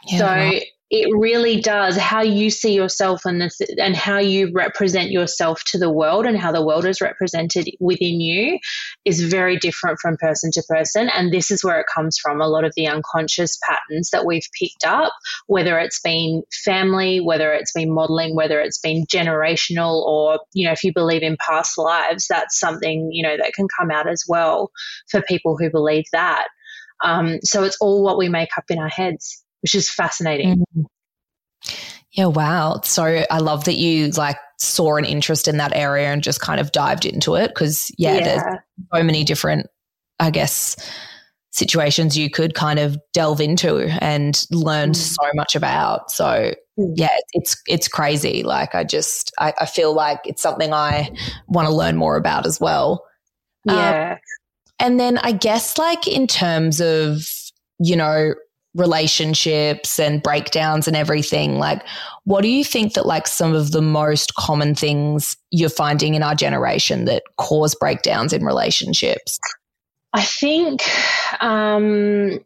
[0.08, 0.60] Yeah, so
[0.96, 5.90] it really does how you see yourself and and how you represent yourself to the
[5.90, 8.60] world and how the world is represented within you
[9.04, 11.10] is very different from person to person.
[11.10, 14.48] And this is where it comes from a lot of the unconscious patterns that we've
[14.60, 15.12] picked up
[15.48, 20.72] whether it's been family whether it's been modeling whether it's been generational or you know
[20.74, 24.24] if you believe in past lives that's something you know that can come out as
[24.28, 24.70] well
[25.10, 26.46] for people who believe that.
[27.04, 30.64] Um, so it's all what we make up in our heads which is fascinating.
[30.78, 30.86] Mm.
[32.12, 32.82] Yeah, wow.
[32.84, 36.60] So I love that you like saw an interest in that area and just kind
[36.60, 38.44] of dived into it because yeah, yeah, there's
[38.94, 39.68] so many different,
[40.20, 40.76] I guess,
[41.52, 44.96] situations you could kind of delve into and learn mm.
[44.96, 46.12] so much about.
[46.12, 46.94] So mm.
[46.96, 48.44] yeah, it's it's crazy.
[48.44, 51.10] Like I just I, I feel like it's something I
[51.48, 53.06] want to learn more about as well.
[53.66, 54.14] Yeah.
[54.14, 54.18] Um,
[54.80, 57.28] and then I guess like in terms of,
[57.80, 58.34] you know,
[58.76, 61.84] relationships and breakdowns and everything like
[62.24, 66.24] what do you think that like some of the most common things you're finding in
[66.24, 69.40] our generation that cause breakdowns in relationships
[70.14, 70.82] i think
[71.42, 72.40] um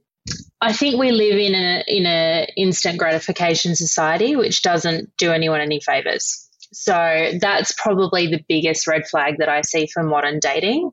[0.61, 5.61] I think we live in a in a instant gratification society, which doesn't do anyone
[5.61, 6.47] any favors.
[6.73, 10.91] So that's probably the biggest red flag that I see for modern dating.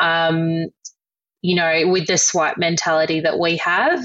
[0.00, 0.66] Um,
[1.46, 4.00] you know, with the swipe mentality that we have,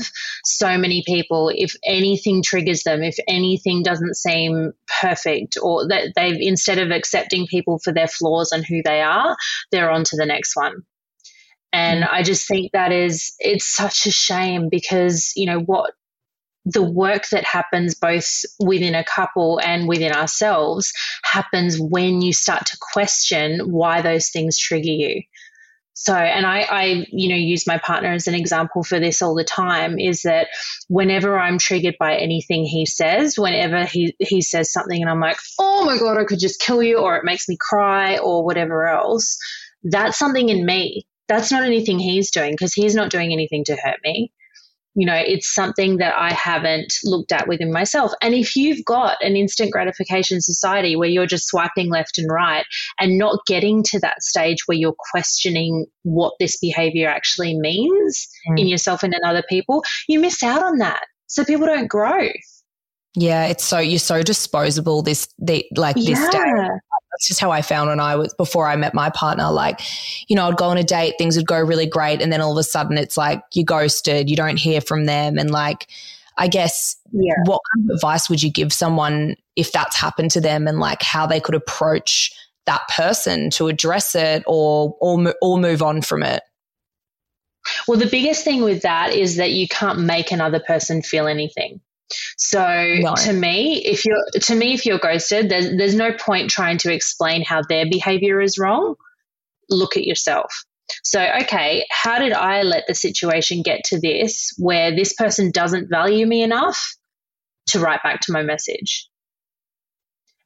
[0.45, 6.37] so many people, if anything triggers them, if anything doesn't seem perfect, or that they've
[6.39, 9.35] instead of accepting people for their flaws and who they are,
[9.71, 10.83] they're on to the next one.
[11.73, 12.03] And.
[12.03, 15.93] I just think that is, it's such a shame because, you know, what
[16.65, 18.27] the work that happens both
[18.59, 24.57] within a couple and within ourselves happens when you start to question why those things
[24.59, 25.21] trigger you.
[25.93, 29.35] So, and I, I, you know, use my partner as an example for this all
[29.35, 30.47] the time is that
[30.87, 35.37] whenever I'm triggered by anything he says, whenever he, he says something and I'm like,
[35.59, 38.87] oh my God, I could just kill you, or it makes me cry, or whatever
[38.87, 39.37] else,
[39.83, 41.05] that's something in me.
[41.27, 44.31] That's not anything he's doing because he's not doing anything to hurt me
[44.95, 48.11] you know, it's something that I haven't looked at within myself.
[48.21, 52.65] And if you've got an instant gratification society where you're just swiping left and right
[52.99, 58.59] and not getting to that stage where you're questioning what this behavior actually means mm.
[58.59, 61.01] in yourself and in other people, you miss out on that.
[61.27, 62.27] So people don't grow.
[63.15, 66.29] Yeah, it's so you're so disposable this the like this yeah.
[66.31, 66.69] day.
[67.11, 69.51] That's just how I found when I was before I met my partner.
[69.51, 69.81] Like,
[70.29, 72.51] you know, I'd go on a date, things would go really great, and then all
[72.51, 75.87] of a sudden it's like you're ghosted, you don't hear from them, and like,
[76.37, 77.33] I guess, yeah.
[77.45, 81.01] what kind of advice would you give someone if that's happened to them, and like
[81.01, 82.31] how they could approach
[82.65, 86.43] that person to address it or or or move on from it?
[87.87, 91.81] Well, the biggest thing with that is that you can't make another person feel anything.
[92.37, 93.15] So no.
[93.15, 96.93] to me, if you're to me, if you're ghosted, there's there's no point trying to
[96.93, 98.95] explain how their behavior is wrong.
[99.69, 100.53] Look at yourself.
[101.03, 105.89] So, okay, how did I let the situation get to this where this person doesn't
[105.89, 106.95] value me enough
[107.67, 109.07] to write back to my message?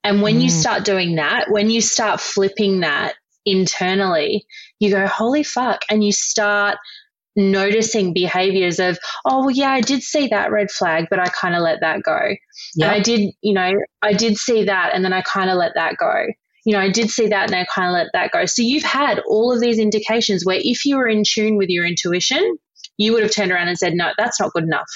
[0.04, 0.44] And when mm.
[0.44, 4.46] you start doing that, when you start flipping that internally,
[4.80, 5.82] you go, holy fuck.
[5.90, 6.78] And you start
[7.36, 11.56] noticing behaviors of, oh, well, yeah, I did see that red flag, but I kind
[11.56, 12.18] of let that go.
[12.76, 12.88] Yep.
[12.88, 15.74] And I did, you know, I did see that and then I kind of let
[15.76, 16.26] that go.
[16.66, 18.46] You know, I did see that and I kind of let that go.
[18.46, 21.86] So you've had all of these indications where if you were in tune with your
[21.86, 22.58] intuition,
[22.98, 24.90] you would have turned around and said, no, that's not good enough.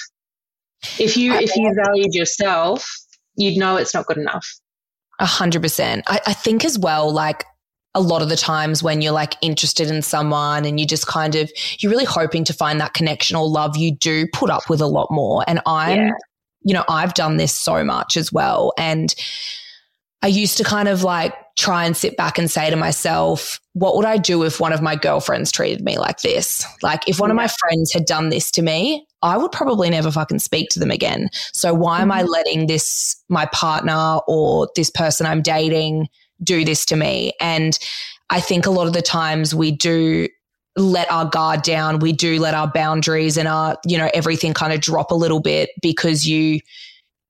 [0.98, 2.90] If you, if you valued yourself,
[3.36, 4.46] you'd know it's not good enough.
[5.20, 6.04] A hundred percent.
[6.08, 7.44] I think as well, like
[7.94, 11.34] a lot of the times when you're like interested in someone and you just kind
[11.34, 14.80] of you're really hoping to find that connection or love you do put up with
[14.80, 16.12] a lot more and i'm yeah.
[16.62, 19.14] you know i've done this so much as well and
[20.22, 23.96] i used to kind of like try and sit back and say to myself what
[23.96, 27.28] would i do if one of my girlfriends treated me like this like if one
[27.28, 27.32] yeah.
[27.32, 30.78] of my friends had done this to me i would probably never fucking speak to
[30.78, 32.02] them again so why mm-hmm.
[32.04, 32.30] am i mm-hmm.
[32.30, 36.06] letting this my partner or this person i'm dating
[36.42, 37.32] do this to me.
[37.40, 37.78] And
[38.30, 40.28] I think a lot of the times we do
[40.76, 41.98] let our guard down.
[41.98, 45.40] We do let our boundaries and our, you know, everything kind of drop a little
[45.40, 46.60] bit because you,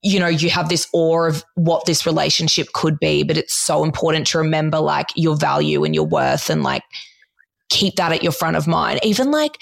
[0.02, 3.22] you know, you have this awe of what this relationship could be.
[3.22, 6.82] But it's so important to remember like your value and your worth and like
[7.70, 9.00] keep that at your front of mind.
[9.02, 9.56] Even like,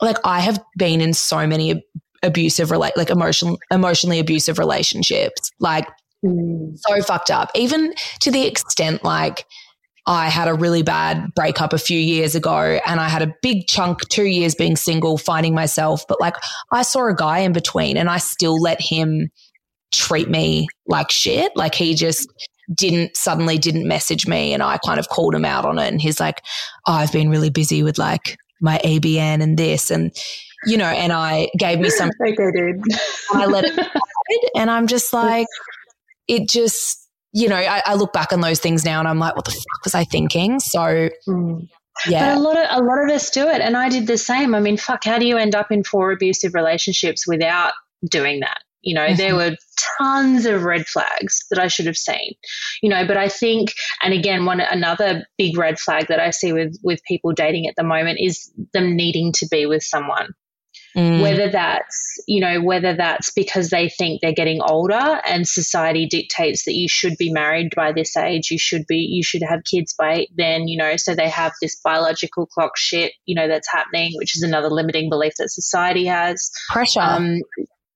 [0.00, 1.84] like I have been in so many
[2.22, 5.50] abusive, like emotion, emotionally abusive relationships.
[5.58, 5.88] Like
[6.24, 6.76] Mm.
[6.78, 7.50] So fucked up.
[7.54, 9.44] Even to the extent like
[10.08, 13.66] I had a really bad breakup a few years ago and I had a big
[13.66, 16.04] chunk, two years being single, finding myself.
[16.08, 16.34] But like
[16.72, 19.30] I saw a guy in between and I still let him
[19.92, 21.52] treat me like shit.
[21.56, 22.26] Like he just
[22.74, 25.88] didn't suddenly didn't message me and I kind of called him out on it.
[25.88, 26.42] And he's like,
[26.86, 29.90] oh, I've been really busy with like my ABN and this.
[29.90, 30.10] And,
[30.64, 32.10] you know, and I gave me some.
[32.22, 32.82] okay, dude.
[33.32, 33.88] I let it
[34.56, 35.46] and I'm just like,
[36.28, 39.34] it just, you know, I, I, look back on those things now and I'm like,
[39.34, 40.60] what the fuck was I thinking?
[40.60, 41.68] So, mm.
[42.06, 42.34] yeah.
[42.34, 44.54] But a lot of a lot of us do it, and I did the same.
[44.54, 47.72] I mean, fuck, how do you end up in four abusive relationships without
[48.10, 48.58] doing that?
[48.82, 49.16] You know, mm-hmm.
[49.16, 49.56] there were
[49.98, 52.34] tons of red flags that I should have seen.
[52.82, 56.52] You know, but I think, and again, one another big red flag that I see
[56.52, 60.28] with with people dating at the moment is them needing to be with someone.
[60.96, 61.22] Mm.
[61.22, 66.64] Whether that's, you know, whether that's because they think they're getting older and society dictates
[66.64, 69.94] that you should be married by this age, you should be, you should have kids
[69.98, 74.12] by then, you know, so they have this biological clock shit, you know, that's happening,
[74.16, 76.50] which is another limiting belief that society has.
[76.70, 77.00] Pressure.
[77.00, 77.40] Um,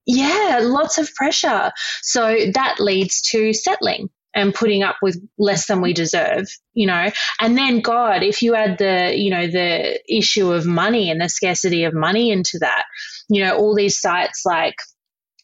[0.07, 1.73] yeah, lots of pressure.
[2.03, 7.11] So that leads to settling and putting up with less than we deserve, you know.
[7.41, 11.29] And then God, if you add the, you know, the issue of money and the
[11.29, 12.85] scarcity of money into that,
[13.29, 14.77] you know, all these sites like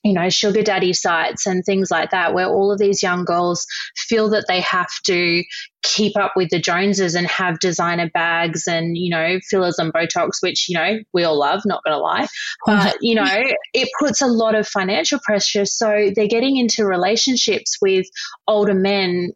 [0.05, 3.67] you know, sugar daddy sites and things like that, where all of these young girls
[3.97, 5.43] feel that they have to
[5.83, 10.41] keep up with the Joneses and have designer bags and, you know, fillers and Botox,
[10.41, 12.27] which, you know, we all love, not going to lie.
[12.65, 13.27] But, you know,
[13.75, 15.65] it puts a lot of financial pressure.
[15.65, 18.07] So they're getting into relationships with
[18.47, 19.33] older men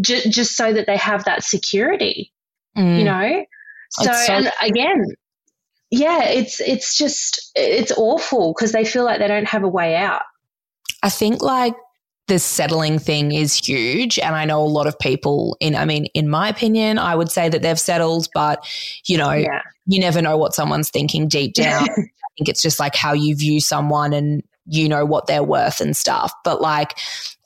[0.00, 2.32] j- just so that they have that security,
[2.76, 2.98] mm.
[2.98, 3.44] you know?
[3.90, 5.04] So, so, and again,
[5.90, 9.96] yeah, it's it's just it's awful because they feel like they don't have a way
[9.96, 10.22] out.
[11.02, 11.74] I think like
[12.28, 16.06] the settling thing is huge and I know a lot of people in I mean
[16.14, 18.64] in my opinion I would say that they've settled but
[19.06, 19.62] you know yeah.
[19.86, 21.82] you never know what someone's thinking deep down.
[21.82, 25.80] I think it's just like how you view someone and you know what they're worth
[25.80, 26.32] and stuff.
[26.44, 26.96] But like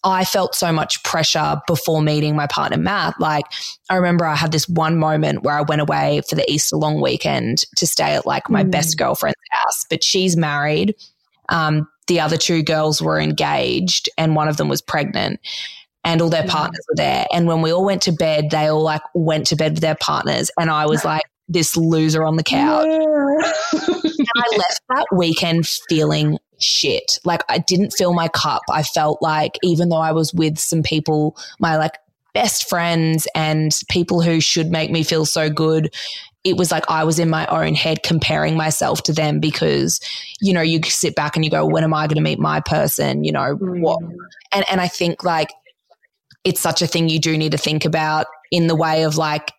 [0.04, 3.18] I felt so much pressure before meeting my partner, Matt.
[3.18, 3.46] Like,
[3.88, 7.00] I remember I had this one moment where I went away for the Easter long
[7.00, 8.70] weekend to stay at like my mm.
[8.70, 10.94] best girlfriend's house, but she's married.
[11.48, 15.40] Um, the other two girls were engaged and one of them was pregnant
[16.04, 17.26] and all their partners were there.
[17.32, 19.96] And when we all went to bed, they all like went to bed with their
[19.96, 20.50] partners.
[20.58, 22.87] And I was like this loser on the couch.
[22.87, 27.18] and I left that weekend feeling shit.
[27.24, 28.62] Like I didn't fill my cup.
[28.70, 31.98] I felt like even though I was with some people, my like
[32.33, 35.94] best friends and people who should make me feel so good
[36.44, 39.98] it was like I was in my own head comparing myself to them because,
[40.40, 42.61] you know, you sit back and you go, when am I going to meet my
[42.61, 43.24] person?
[43.24, 43.80] You know, mm.
[43.80, 44.00] what?
[44.52, 45.48] And, and I think like
[46.44, 49.52] it's such a thing you do need to think about in the way of like,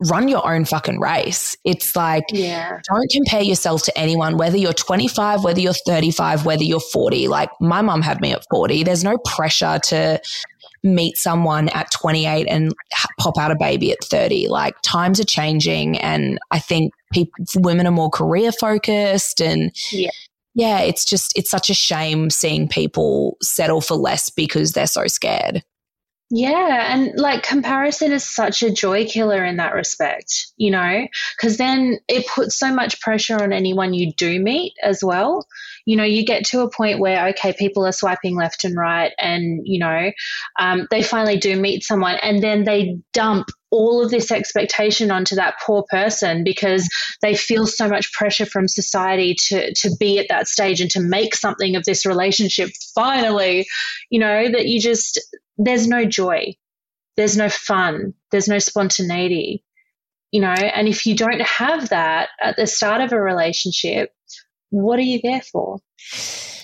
[0.00, 1.56] run your own fucking race.
[1.64, 2.78] It's like, yeah.
[2.92, 7.28] don't compare yourself to anyone, whether you're 25, whether you're 35, whether you're 40.
[7.28, 8.84] Like my mum had me at 40.
[8.84, 10.20] There's no pressure to
[10.84, 12.72] meet someone at 28 and
[13.18, 14.48] pop out a baby at 30.
[14.48, 15.98] Like times are changing.
[15.98, 20.10] And I think people, women are more career focused and yeah.
[20.54, 25.08] yeah, it's just, it's such a shame seeing people settle for less because they're so
[25.08, 25.64] scared.
[26.30, 31.56] Yeah, and like comparison is such a joy killer in that respect, you know, because
[31.56, 35.46] then it puts so much pressure on anyone you do meet as well.
[35.86, 39.12] You know, you get to a point where, okay, people are swiping left and right,
[39.18, 40.10] and, you know,
[40.60, 45.34] um, they finally do meet someone, and then they dump all of this expectation onto
[45.36, 46.86] that poor person because
[47.22, 51.00] they feel so much pressure from society to to be at that stage and to
[51.00, 53.66] make something of this relationship finally
[54.08, 55.20] you know that you just
[55.58, 56.54] there's no joy,
[57.16, 59.64] there's no fun, there's no spontaneity,
[60.30, 60.48] you know.
[60.48, 64.12] And if you don't have that at the start of a relationship,
[64.70, 65.78] what are you there for?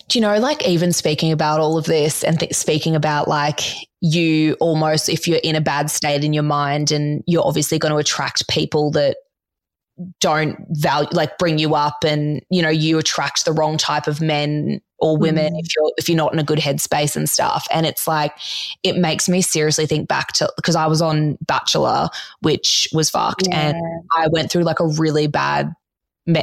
[0.09, 3.61] Do you know, like even speaking about all of this and th- speaking about like
[4.01, 7.93] you almost, if you're in a bad state in your mind and you're obviously going
[7.93, 9.17] to attract people that
[10.21, 14.21] don't value like bring you up and you know you attract the wrong type of
[14.21, 15.61] men or women mm.
[15.61, 18.33] if you're if you're not in a good headspace and stuff and it's like
[18.83, 22.09] it makes me seriously think back to because I was on Bachelor
[22.41, 23.69] which was fucked yeah.
[23.69, 25.73] and I went through like a really bad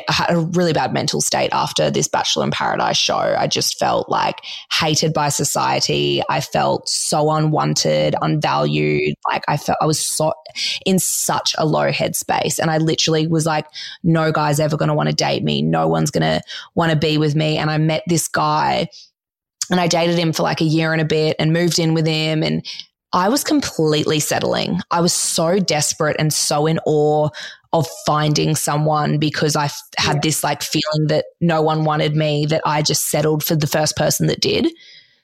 [0.08, 3.16] Had a really bad mental state after this Bachelor in Paradise show.
[3.16, 4.42] I just felt like
[4.72, 6.22] hated by society.
[6.30, 9.16] I felt so unwanted, unvalued.
[9.28, 10.34] Like I felt I was so
[10.86, 12.60] in such a low headspace.
[12.60, 13.66] And I literally was like,
[14.04, 15.62] no guy's ever going to want to date me.
[15.62, 16.42] No one's going to
[16.76, 17.58] want to be with me.
[17.58, 18.88] And I met this guy
[19.72, 22.06] and I dated him for like a year and a bit and moved in with
[22.06, 22.44] him.
[22.44, 22.66] And
[23.14, 24.80] I was completely settling.
[24.92, 27.30] I was so desperate and so in awe
[27.74, 30.22] of finding someone because I f- had yeah.
[30.24, 33.96] this like feeling that no one wanted me, that I just settled for the first
[33.96, 34.68] person that did.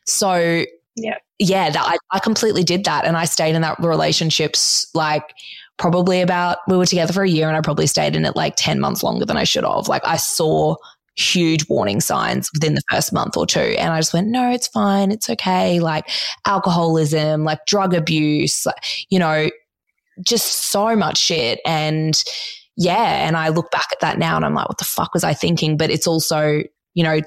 [0.06, 0.64] So,
[0.96, 3.06] yeah, yeah, that I, I completely did that.
[3.06, 5.34] And I stayed in that relationships like
[5.78, 8.54] probably about, we were together for a year and I probably stayed in it like
[8.56, 9.90] 10 months longer than I should have.
[9.90, 10.76] Like I saw
[11.18, 13.60] huge warning signs within the first month or two.
[13.60, 15.12] And I just went, no, it's fine.
[15.12, 15.80] It's okay.
[15.80, 16.10] Like
[16.46, 18.76] alcoholism, like drug abuse, like,
[19.10, 19.50] you know,
[20.26, 21.60] just so much shit.
[21.66, 22.22] And
[22.76, 25.24] yeah, and I look back at that now and I'm like, what the fuck was
[25.24, 25.78] I thinking?
[25.78, 27.22] But it's also, you know,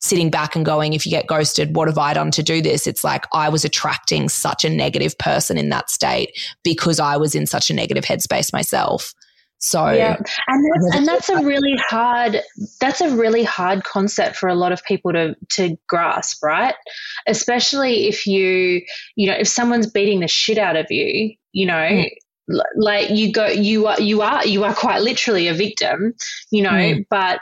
[0.00, 2.86] sitting back and going, if you get ghosted, what have I done to do this?
[2.86, 6.30] It's like I was attracting such a negative person in that state
[6.62, 9.12] because I was in such a negative headspace myself.
[9.58, 10.16] So yeah,
[10.48, 12.42] and that's, and that's a really hard
[12.78, 16.74] that's a really hard concept for a lot of people to to grasp, right?
[17.26, 18.82] Especially if you
[19.16, 22.10] you know if someone's beating the shit out of you, you know, mm
[22.76, 26.14] like you go you are you are you are quite literally a victim
[26.50, 27.04] you know mm.
[27.10, 27.40] but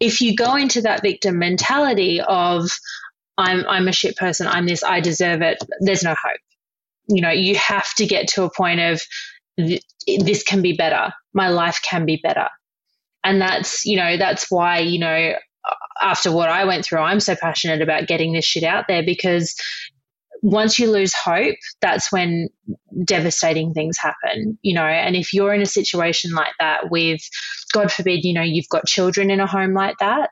[0.00, 2.70] if you go into that victim mentality of
[3.38, 6.40] i'm i'm a shit person i'm this i deserve it there's no hope.
[7.08, 9.00] You know you have to get to a point of
[9.56, 11.12] this can be better.
[11.32, 12.48] My life can be better.
[13.24, 15.32] And that's you know that's why you know
[16.00, 19.56] after what i went through i'm so passionate about getting this shit out there because
[20.46, 22.48] once you lose hope, that's when
[23.04, 24.84] devastating things happen, you know.
[24.84, 27.20] And if you're in a situation like that with,
[27.72, 30.30] God forbid, you know, you've got children in a home like that,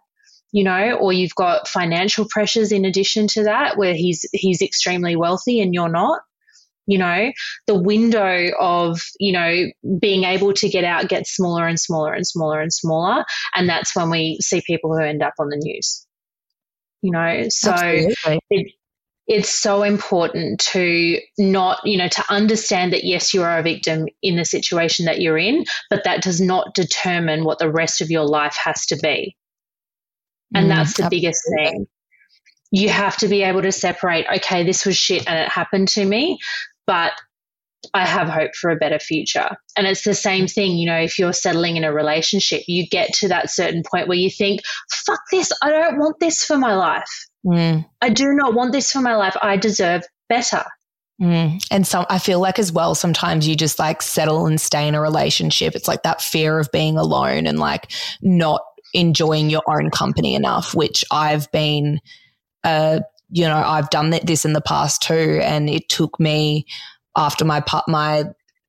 [0.52, 5.16] you know, or you've got financial pressures in addition to that where he's he's extremely
[5.16, 6.20] wealthy and you're not,
[6.86, 7.32] you know,
[7.66, 9.64] the window of, you know,
[9.98, 13.24] being able to get out gets smaller and smaller and smaller and smaller.
[13.56, 16.06] And that's when we see people who end up on the news.
[17.02, 17.74] You know, so
[18.50, 18.72] it,
[19.26, 24.06] it's so important to not, you know, to understand that yes, you are a victim
[24.22, 28.10] in the situation that you're in, but that does not determine what the rest of
[28.10, 29.34] your life has to be.
[30.54, 31.20] And mm, that's the absolutely.
[31.20, 31.86] biggest thing.
[32.70, 36.04] You have to be able to separate, okay, this was shit and it happened to
[36.04, 36.38] me,
[36.86, 37.12] but
[37.92, 39.50] I have hope for a better future.
[39.76, 43.12] And it's the same thing, you know, if you're settling in a relationship, you get
[43.14, 44.60] to that certain point where you think,
[44.90, 47.28] fuck this, I don't want this for my life.
[47.44, 47.84] Mm.
[48.00, 49.36] I do not want this for my life.
[49.40, 50.64] I deserve better.
[51.20, 51.64] Mm.
[51.70, 54.94] And so I feel like as well, sometimes you just like settle and stay in
[54.94, 55.74] a relationship.
[55.74, 58.62] It's like that fear of being alone and like not
[58.94, 62.00] enjoying your own company enough, which I've been,
[62.64, 65.40] uh, you know, I've done this in the past too.
[65.42, 66.66] And it took me
[67.16, 68.24] after my my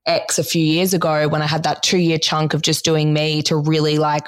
[0.06, 3.14] ex a few years ago when I had that two year chunk of just doing
[3.14, 4.28] me to really like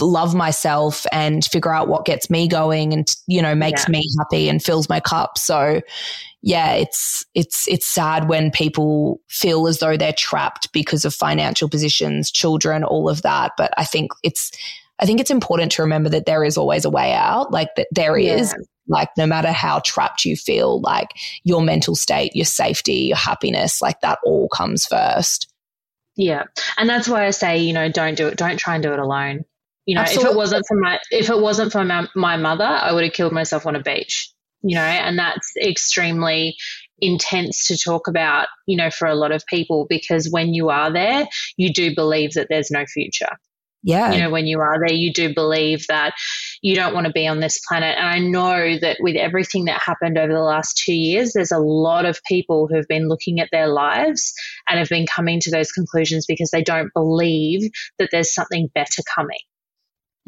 [0.00, 3.92] love myself and figure out what gets me going and you know makes yeah.
[3.92, 5.80] me happy and fills my cup so
[6.40, 11.68] yeah it's it's it's sad when people feel as though they're trapped because of financial
[11.68, 14.52] positions children all of that but i think it's
[15.00, 17.88] i think it's important to remember that there is always a way out like that
[17.90, 18.36] there yeah.
[18.36, 18.54] is
[18.88, 21.08] like no matter how trapped you feel like
[21.44, 25.52] your mental state your safety your happiness like that all comes first
[26.16, 26.44] yeah
[26.76, 28.98] and that's why i say you know don't do it don't try and do it
[28.98, 29.44] alone
[29.88, 30.28] you know, Absolutely.
[30.28, 33.14] if it wasn't for my if it wasn't for my, my mother, I would have
[33.14, 34.30] killed myself on a beach.
[34.60, 36.56] You know, and that's extremely
[36.98, 40.92] intense to talk about, you know, for a lot of people because when you are
[40.92, 41.26] there,
[41.56, 43.30] you do believe that there's no future.
[43.82, 44.12] Yeah.
[44.12, 46.12] You know, when you are there, you do believe that
[46.62, 47.96] you don't want to be on this planet.
[47.98, 51.58] And I know that with everything that happened over the last two years, there's a
[51.58, 54.32] lot of people who've been looking at their lives
[54.68, 59.02] and have been coming to those conclusions because they don't believe that there's something better
[59.14, 59.38] coming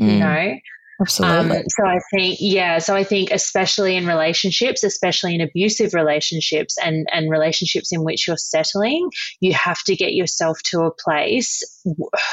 [0.00, 0.12] mm.
[0.12, 0.54] you know?
[1.00, 1.56] Absolutely.
[1.56, 6.76] Um, so I think, yeah, so I think especially in relationships, especially in abusive relationships
[6.76, 9.08] and, and relationships in which you're settling,
[9.40, 11.62] you have to get yourself to a place,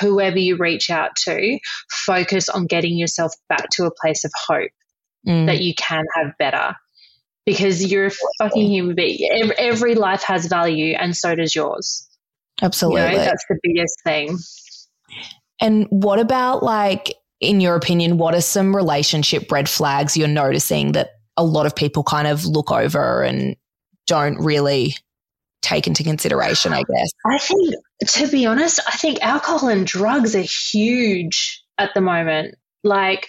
[0.01, 1.59] whoever you reach out to,
[1.89, 4.71] focus on getting yourself back to a place of hope
[5.25, 5.45] mm.
[5.45, 6.75] that you can have better.
[7.45, 9.29] Because you're a fucking human being.
[9.31, 12.05] Every, every life has value, and so does yours.
[12.61, 13.03] Absolutely.
[13.03, 14.37] You know, that's the biggest thing.
[15.61, 20.93] And what about like in your opinion, what are some relationship red flags you're noticing
[20.93, 23.55] that a lot of people kind of look over and
[24.07, 24.95] don't really
[25.61, 27.09] take into consideration, I guess?
[27.25, 27.75] I think,
[28.07, 32.55] to be honest, I think alcohol and drugs are huge at the moment.
[32.83, 33.27] Like,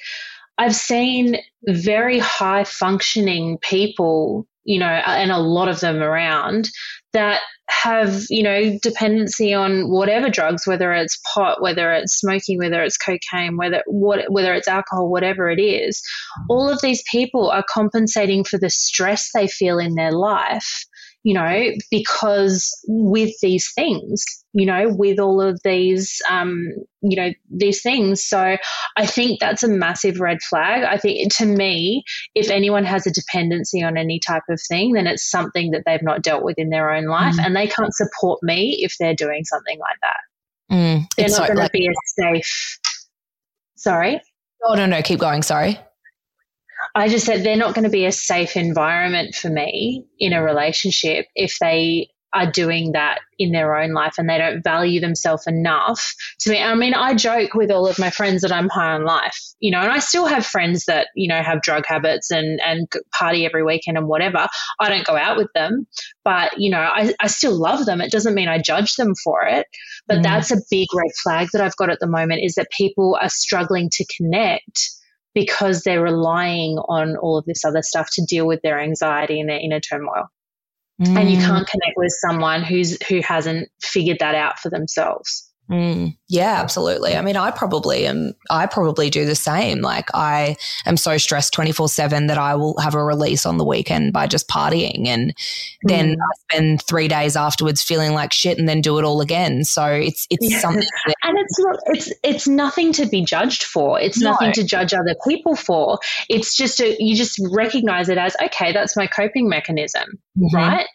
[0.56, 1.36] I've seen
[1.66, 6.68] very high functioning people, you know, and a lot of them around
[7.12, 12.82] that have, you know, dependency on whatever drugs, whether it's pot, whether it's smoking, whether
[12.82, 16.02] it's cocaine, whether what, whether it's alcohol, whatever it is,
[16.48, 20.84] all of these people are compensating for the stress they feel in their life
[21.28, 24.24] you know, because with these things,
[24.54, 26.68] you know, with all of these, um,
[27.02, 28.24] you know, these things.
[28.24, 28.56] So
[28.96, 30.84] I think that's a massive red flag.
[30.84, 32.02] I think to me,
[32.34, 36.02] if anyone has a dependency on any type of thing, then it's something that they've
[36.02, 37.44] not dealt with in their own life mm.
[37.44, 40.74] and they can't support me if they're doing something like that.
[40.74, 41.06] Mm.
[41.18, 42.78] They're it's not going like- to be as safe.
[43.76, 44.22] Sorry.
[44.64, 45.42] Oh, no, no, keep going.
[45.42, 45.78] Sorry.
[46.98, 50.42] I just said they're not going to be a safe environment for me in a
[50.42, 55.46] relationship if they are doing that in their own life and they don't value themselves
[55.46, 56.60] enough to me.
[56.60, 59.70] I mean, I joke with all of my friends that I'm high on life, you
[59.70, 63.46] know, and I still have friends that, you know, have drug habits and, and party
[63.46, 64.48] every weekend and whatever.
[64.80, 65.86] I don't go out with them,
[66.24, 68.00] but, you know, I, I still love them.
[68.00, 69.68] It doesn't mean I judge them for it.
[70.08, 70.22] But mm.
[70.24, 73.30] that's a big red flag that I've got at the moment is that people are
[73.30, 74.97] struggling to connect
[75.38, 79.48] because they're relying on all of this other stuff to deal with their anxiety and
[79.48, 80.24] their inner turmoil.
[81.00, 81.16] Mm.
[81.16, 81.46] And you mm.
[81.46, 85.47] can't connect with someone who's who hasn't figured that out for themselves.
[85.70, 87.14] Mm, yeah, absolutely.
[87.14, 89.82] I mean, I probably am, I probably do the same.
[89.82, 90.56] Like, I
[90.86, 94.26] am so stressed 24 7 that I will have a release on the weekend by
[94.26, 95.06] just partying.
[95.06, 95.34] And
[95.82, 96.16] then mm.
[96.16, 99.64] I spend three days afterwards feeling like shit and then do it all again.
[99.64, 100.58] So it's, it's yeah.
[100.58, 100.88] something.
[101.06, 104.00] That- and it's not, it's, it's nothing to be judged for.
[104.00, 104.30] It's no.
[104.30, 105.98] nothing to judge other people for.
[106.30, 110.56] It's just, a, you just recognize it as, okay, that's my coping mechanism, mm-hmm.
[110.56, 110.86] right?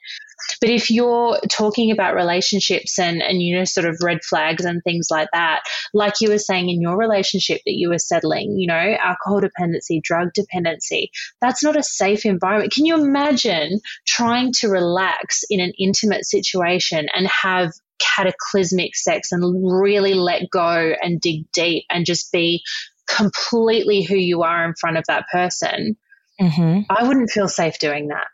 [0.60, 4.84] But if you're talking about relationships and, and, you know, sort of red flags and
[4.84, 5.64] things like that,
[5.94, 10.02] like you were saying in your relationship that you were settling, you know, alcohol dependency,
[10.04, 12.74] drug dependency, that's not a safe environment.
[12.74, 19.44] Can you imagine trying to relax in an intimate situation and have cataclysmic sex and
[19.64, 22.62] really let go and dig deep and just be
[23.08, 25.96] completely who you are in front of that person?
[26.42, 26.82] Mm-hmm.
[26.90, 28.28] I wouldn't feel safe doing that.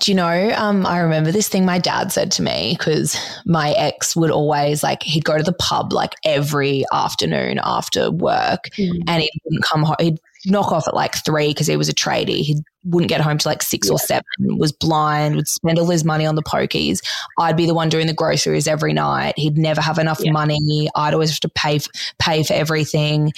[0.00, 3.72] Do you know, um, I remember this thing my dad said to me because my
[3.72, 9.02] ex would always like, he'd go to the pub like every afternoon after work mm.
[9.06, 9.96] and he wouldn't come home.
[10.00, 12.40] He'd knock off at like three because he was a tradie.
[12.40, 13.94] He wouldn't get home till like six yeah.
[13.94, 14.24] or seven,
[14.58, 17.00] was blind, would spend all his money on the pokies.
[17.38, 19.34] I'd be the one doing the groceries every night.
[19.36, 20.32] He'd never have enough yeah.
[20.32, 20.88] money.
[20.94, 21.80] I'd always have to pay,
[22.18, 23.32] pay for everything.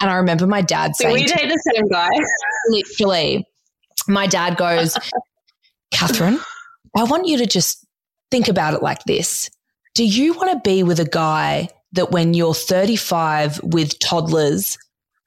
[0.00, 2.08] And I remember my dad saying, We date the same guy.
[2.68, 3.46] Literally.
[4.08, 4.96] My dad goes,
[5.96, 6.38] Catherine,
[6.94, 7.86] I want you to just
[8.30, 9.50] think about it like this.
[9.94, 14.76] Do you want to be with a guy that when you're 35 with toddlers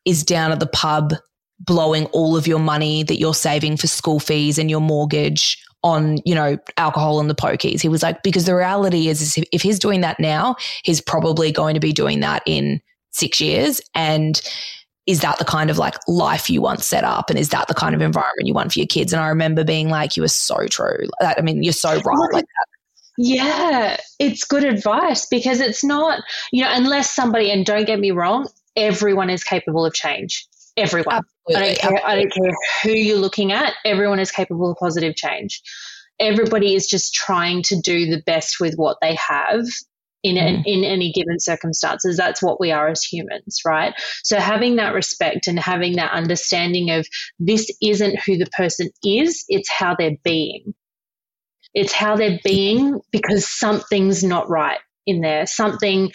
[0.05, 1.13] is down at the pub
[1.59, 6.17] blowing all of your money that you're saving for school fees and your mortgage on,
[6.25, 7.81] you know, alcohol and the pokies.
[7.81, 11.51] He was like, because the reality is, is if he's doing that now, he's probably
[11.51, 12.79] going to be doing that in
[13.11, 13.81] six years.
[13.95, 14.41] And
[15.09, 17.31] is that the kind of like life you want set up?
[17.31, 19.11] And is that the kind of environment you want for your kids?
[19.11, 21.07] And I remember being like, you were so true.
[21.19, 22.29] I mean, you're so right.
[22.31, 22.65] Like that.
[23.17, 28.11] Yeah, it's good advice because it's not, you know, unless somebody, and don't get me
[28.11, 30.47] wrong, everyone is capable of change.
[30.77, 31.23] Everyone.
[31.47, 31.55] Absolutely.
[31.55, 32.07] I don't care.
[32.07, 33.73] I don't care who you're looking at.
[33.83, 35.59] Everyone is capable of positive change.
[36.19, 39.65] Everybody is just trying to do the best with what they have
[40.23, 40.63] in mm.
[40.65, 42.17] in any given circumstances.
[42.17, 43.93] That's what we are as humans, right?
[44.23, 47.07] So having that respect and having that understanding of
[47.39, 50.73] this isn't who the person is; it's how they're being.
[51.73, 55.45] It's how they're being because something's not right in there.
[55.45, 56.11] Something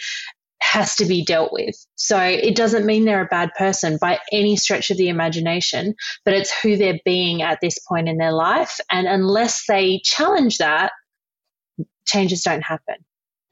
[0.61, 1.75] has to be dealt with.
[1.95, 5.95] So it doesn't mean they're a bad person by any stretch of the imagination,
[6.25, 8.79] but it's who they're being at this point in their life.
[8.91, 10.91] And unless they challenge that,
[12.05, 12.95] changes don't happen.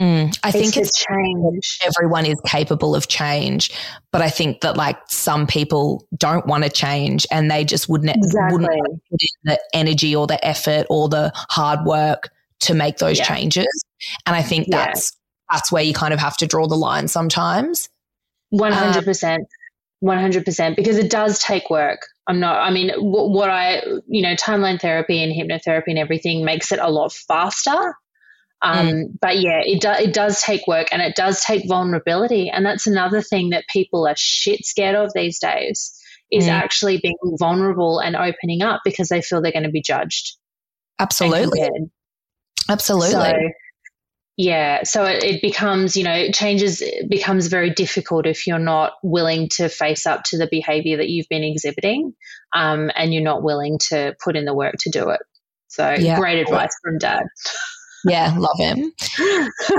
[0.02, 1.80] Mm, I it's think it's change.
[1.84, 3.72] Everyone is capable of change,
[4.12, 8.16] but I think that like some people don't want to change and they just wouldn't,
[8.18, 8.58] exactly.
[8.58, 12.32] wouldn't put in the energy or the effort or the hard work
[12.62, 13.26] to make those yeah.
[13.26, 13.68] changes.
[14.26, 15.56] And I think that's yeah.
[15.56, 17.88] that's where you kind of have to draw the line sometimes.
[18.50, 19.48] One hundred percent,
[20.00, 22.00] one hundred percent, because it does take work.
[22.28, 22.58] I'm not.
[22.58, 26.80] I mean, what, what I you know, timeline therapy and hypnotherapy and everything makes it
[26.80, 27.96] a lot faster
[28.64, 29.04] um, mm.
[29.20, 32.50] But yeah, it, do, it does take work and it does take vulnerability.
[32.50, 36.00] And that's another thing that people are shit scared of these days
[36.32, 36.52] is mm.
[36.52, 40.38] actually being vulnerable and opening up because they feel they're going to be judged.
[40.98, 41.70] Absolutely.
[42.70, 43.12] Absolutely.
[43.12, 43.34] So,
[44.38, 44.84] yeah.
[44.84, 49.68] So it, it, becomes, you know, changes becomes very difficult if you're not willing to
[49.68, 52.14] face up to the behavior that you've been exhibiting
[52.56, 55.20] um, and you're not willing to put in the work to do it.
[55.68, 56.18] So yeah.
[56.18, 57.24] great advice from dad.
[58.06, 58.92] Yeah, love him.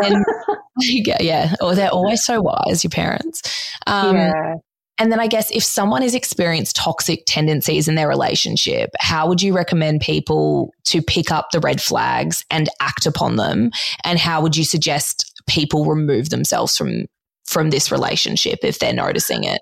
[0.02, 0.24] And
[0.80, 1.52] yeah, yeah.
[1.60, 3.42] Or oh, they're always so wise, your parents.
[3.86, 4.54] Um, yeah.
[4.98, 9.42] And then I guess if someone has experienced toxic tendencies in their relationship, how would
[9.42, 13.70] you recommend people to pick up the red flags and act upon them?
[14.04, 17.06] And how would you suggest people remove themselves from
[17.44, 19.60] from this relationship if they're noticing it?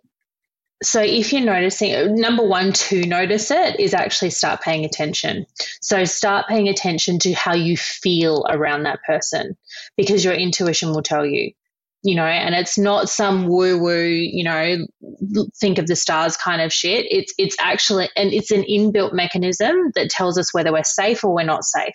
[0.82, 5.46] So if you're noticing number one to notice it is actually start paying attention.
[5.80, 9.56] So start paying attention to how you feel around that person
[9.96, 11.52] because your intuition will tell you
[12.04, 14.84] you know and it's not some woo woo you know
[15.60, 17.06] think of the stars kind of shit.
[17.10, 21.34] It's it's actually and it's an inbuilt mechanism that tells us whether we're safe or
[21.34, 21.94] we're not safe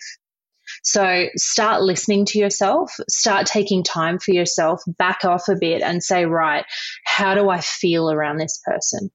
[0.82, 6.02] so start listening to yourself, start taking time for yourself, back off a bit and
[6.02, 6.64] say, right,
[7.04, 9.10] how do I feel around this person?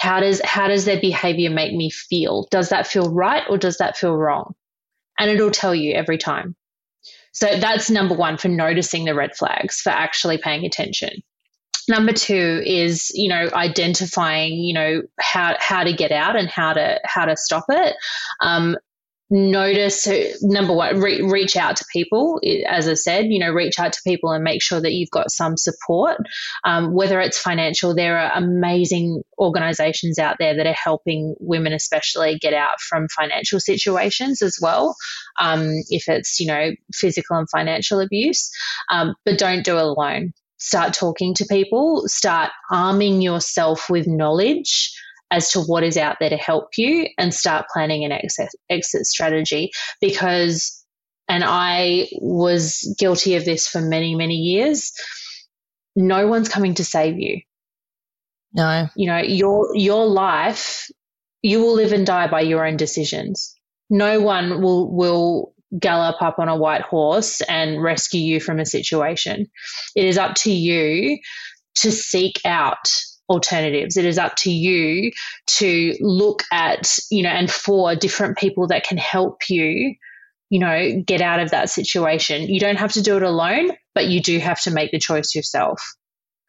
[0.00, 2.48] How does, how does their behavior make me feel?
[2.50, 4.54] Does that feel right or does that feel wrong?
[5.18, 6.56] And it'll tell you every time.
[7.32, 11.22] So that's number one for noticing the red flags, for actually paying attention.
[11.88, 16.74] Number two is, you know, identifying, you know, how how to get out and how
[16.74, 17.96] to how to stop it.
[18.40, 18.76] Um,
[19.32, 20.06] notice
[20.42, 22.38] number one re- reach out to people.
[22.68, 25.30] As i said you know reach out to people and make sure that you've got
[25.30, 26.18] some support.
[26.64, 32.38] Um, whether it's financial there are amazing organizations out there that are helping women especially
[32.38, 34.94] get out from financial situations as well.
[35.40, 38.50] Um, if it's you know physical and financial abuse.
[38.90, 40.34] Um, but don't do it alone.
[40.58, 42.04] Start talking to people.
[42.06, 44.92] Start arming yourself with knowledge
[45.32, 49.06] as to what is out there to help you and start planning an exit, exit
[49.06, 49.70] strategy
[50.00, 50.78] because
[51.28, 54.92] and I was guilty of this for many many years
[55.96, 57.40] no one's coming to save you.
[58.54, 58.88] No.
[58.96, 60.90] You know your your life
[61.42, 63.54] you will live and die by your own decisions.
[63.90, 68.66] No one will will gallop up on a white horse and rescue you from a
[68.66, 69.46] situation.
[69.96, 71.18] It is up to you
[71.76, 72.90] to seek out
[73.28, 73.96] alternatives.
[73.96, 75.12] It is up to you
[75.46, 79.94] to look at, you know, and for different people that can help you,
[80.50, 82.42] you know, get out of that situation.
[82.42, 85.34] You don't have to do it alone, but you do have to make the choice
[85.34, 85.80] yourself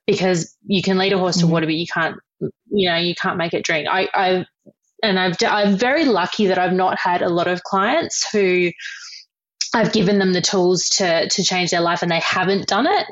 [0.06, 1.48] because you can lead a horse mm-hmm.
[1.48, 3.88] to water, but you can't, you know, you can't make it drink.
[3.90, 4.46] I, I,
[5.02, 8.72] and I've, I'm very lucky that I've not had a lot of clients who
[9.74, 13.08] I've given them the tools to, to change their life and they haven't done it.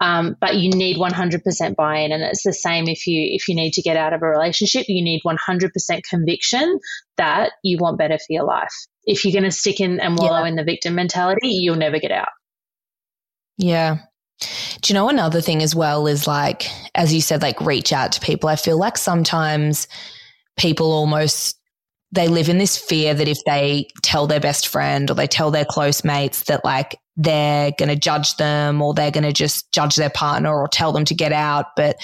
[0.00, 3.72] Um, but you need 100% buy-in, and it's the same if you if you need
[3.74, 4.86] to get out of a relationship.
[4.88, 6.78] You need 100% conviction
[7.16, 8.72] that you want better for your life.
[9.04, 10.48] If you're going to stick in and wallow yeah.
[10.48, 12.28] in the victim mentality, you'll never get out.
[13.56, 13.98] Yeah.
[14.80, 18.12] Do you know another thing as well is like, as you said, like reach out
[18.12, 18.48] to people.
[18.48, 19.86] I feel like sometimes
[20.56, 21.58] people almost
[22.14, 25.50] they live in this fear that if they tell their best friend or they tell
[25.50, 29.70] their close mates that like they're going to judge them or they're going to just
[29.72, 31.76] judge their partner or tell them to get out.
[31.76, 31.96] But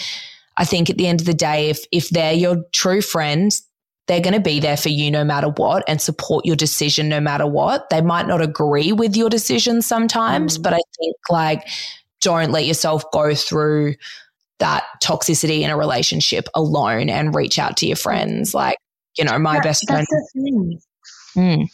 [0.56, 3.62] I think at the end of the day, if, if they're your true friends,
[4.06, 7.20] they're going to be there for you no matter what and support your decision no
[7.20, 7.90] matter what.
[7.90, 10.62] They might not agree with your decision sometimes, mm.
[10.62, 11.68] but I think like
[12.20, 13.94] don't let yourself go through
[14.58, 18.54] that toxicity in a relationship alone and reach out to your friends.
[18.54, 18.76] Like,
[19.16, 20.06] you know, my that, best friend.
[21.36, 21.68] Mm,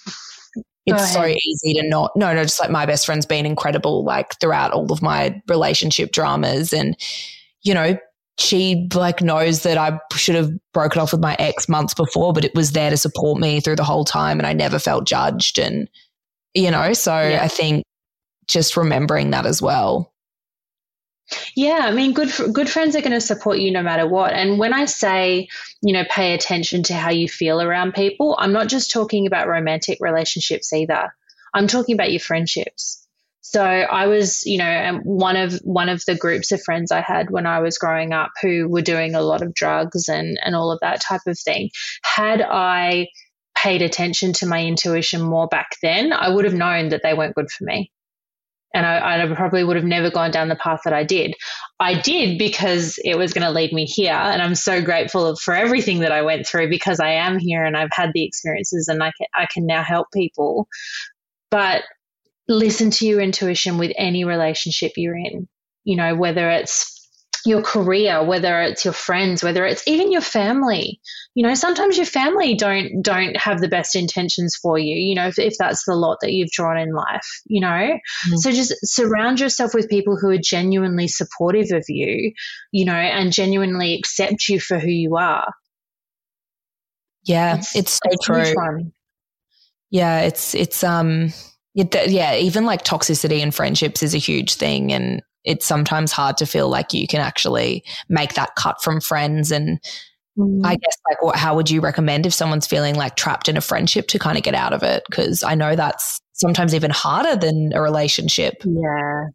[0.87, 4.39] it's so easy to not, no, no, just like my best friend's been incredible, like
[4.41, 6.73] throughout all of my relationship dramas.
[6.73, 6.97] And,
[7.63, 7.99] you know,
[8.39, 12.45] she like knows that I should have broken off with my ex months before, but
[12.45, 14.39] it was there to support me through the whole time.
[14.39, 15.59] And I never felt judged.
[15.59, 15.89] And,
[16.55, 17.43] you know, so yeah.
[17.43, 17.83] I think
[18.47, 20.13] just remembering that as well.
[21.57, 24.33] Yeah, I mean, good good friends are going to support you no matter what.
[24.33, 25.49] And when I say,
[25.83, 29.49] you know, pay attention to how you feel around people, I'm not just talking about
[29.49, 31.15] romantic relationships either.
[31.53, 33.03] I'm talking about your friendships.
[33.41, 37.31] So I was, you know, one of one of the groups of friends I had
[37.31, 40.71] when I was growing up who were doing a lot of drugs and and all
[40.71, 41.71] of that type of thing.
[42.03, 43.09] Had I
[43.57, 47.35] paid attention to my intuition more back then, I would have known that they weren't
[47.35, 47.91] good for me
[48.77, 51.35] and I, I, probably would have never gone down the path that I did.
[51.81, 55.55] I did because it was going to lead me here, and I'm so grateful for
[55.55, 59.03] everything that I went through because I am here and I've had the experiences, and
[59.03, 60.69] I can I can now help people.
[61.51, 61.85] But
[62.49, 65.49] listen to your intuition with any relationship you're in.
[65.85, 66.96] You know, whether it's
[67.47, 71.01] your career, whether it's your friends, whether it's even your family.
[71.35, 75.29] You know, sometimes your family don't don't have the best intentions for you, you know,
[75.29, 77.69] if, if that's the lot that you've drawn in life, you know.
[77.69, 78.37] Mm-hmm.
[78.37, 82.33] So just surround yourself with people who are genuinely supportive of you,
[82.73, 85.53] you know, and genuinely accept you for who you are.
[87.25, 88.93] Yeah, it's, it's so true.
[89.91, 91.33] Yeah, it's it's um
[91.75, 96.47] yeah, even like toxicity in friendships is a huge thing and it's sometimes hard to
[96.47, 99.81] feel like you can actually make that cut from friends and
[100.37, 100.61] mm.
[100.65, 103.63] I guess like what how would you recommend if someone's feeling like trapped in a
[103.63, 107.37] friendship to kind of get out of it because I know that's sometimes even harder
[107.37, 108.55] than a relationship.
[108.65, 109.29] Yeah.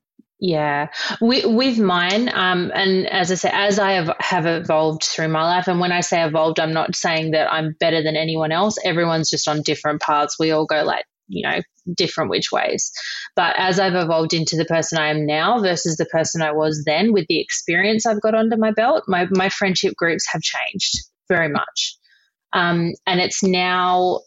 [0.44, 0.88] Yeah,
[1.22, 5.44] with, with mine, um, and as I say, as I have, have evolved through my
[5.44, 8.80] life, and when I say evolved, I'm not saying that I'm better than anyone else.
[8.84, 10.40] Everyone's just on different paths.
[10.40, 11.62] We all go like you know,
[11.96, 12.92] different which ways.
[13.36, 16.84] But as I've evolved into the person I am now versus the person I was
[16.86, 20.94] then with the experience I've got under my belt, my, my friendship groups have changed
[21.30, 21.96] very much.
[22.54, 24.22] Um, and it's now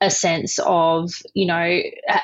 [0.00, 2.18] a sense of, you know, uh,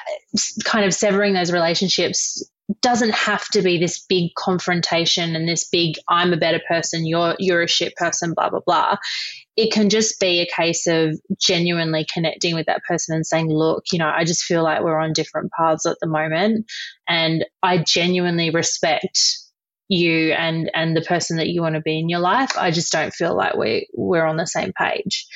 [0.65, 2.43] kind of severing those relationships
[2.83, 7.35] doesn't have to be this big confrontation and this big I'm a better person, you're
[7.41, 8.97] you're a shit person, blah blah blah
[9.61, 13.85] it can just be a case of genuinely connecting with that person and saying, look,
[13.93, 16.71] you know, I just feel like we're on different paths at the moment.
[17.09, 19.19] And I genuinely respect
[19.91, 22.93] you and and the person that you want to be in your life i just
[22.93, 25.27] don't feel like we we're on the same page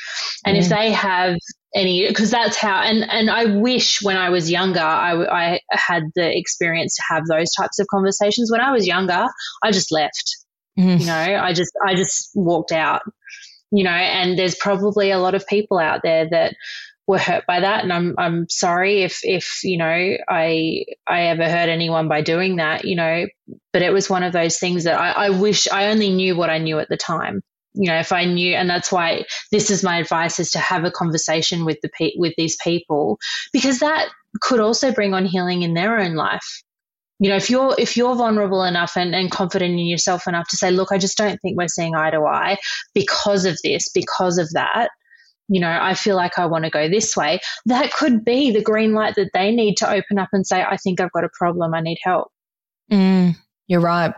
[0.46, 0.60] and mm.
[0.60, 1.36] if they have
[1.74, 6.04] any because that's how and and i wish when i was younger I, I had
[6.14, 9.26] the experience to have those types of conversations when i was younger
[9.64, 10.36] i just left
[10.78, 11.00] mm.
[11.00, 13.02] you know i just i just walked out
[13.74, 16.54] you know, and there's probably a lot of people out there that
[17.06, 17.82] were hurt by that.
[17.82, 22.56] And I'm I'm sorry if if you know I I ever hurt anyone by doing
[22.56, 23.26] that you know
[23.72, 26.50] but it was one of those things that I, I wish I only knew what
[26.50, 27.42] I knew at the time.
[27.74, 30.84] You know if I knew and that's why this is my advice is to have
[30.84, 33.18] a conversation with the with these people
[33.52, 34.08] because that
[34.40, 36.62] could also bring on healing in their own life
[37.20, 40.56] you know if you're if you're vulnerable enough and, and confident in yourself enough to
[40.56, 42.56] say look i just don't think we're seeing eye to eye
[42.94, 44.90] because of this because of that
[45.48, 48.62] you know i feel like i want to go this way that could be the
[48.62, 51.30] green light that they need to open up and say i think i've got a
[51.38, 52.28] problem i need help.
[52.90, 53.36] Mm,
[53.66, 54.14] you're right.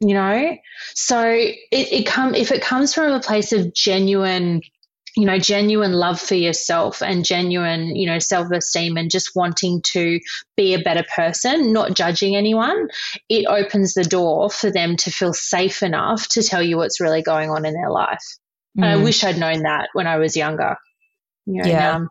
[0.00, 0.56] You know?
[0.94, 4.60] So it, it come if it comes from a place of genuine
[5.16, 9.80] you know, genuine love for yourself and genuine, you know, self esteem and just wanting
[9.82, 10.20] to
[10.56, 12.88] be a better person, not judging anyone,
[13.28, 17.22] it opens the door for them to feel safe enough to tell you what's really
[17.22, 18.24] going on in their life.
[18.76, 18.84] Mm.
[18.84, 20.76] And I wish I'd known that when I was younger.
[21.46, 21.94] You know, yeah.
[21.94, 22.08] I'm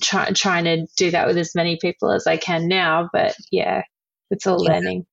[0.00, 3.82] try, trying to do that with as many people as I can now, but yeah,
[4.30, 4.72] it's all yeah.
[4.72, 5.06] learning.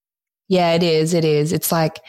[0.47, 1.14] Yeah, it is.
[1.14, 1.51] It is.
[1.51, 1.99] It's like,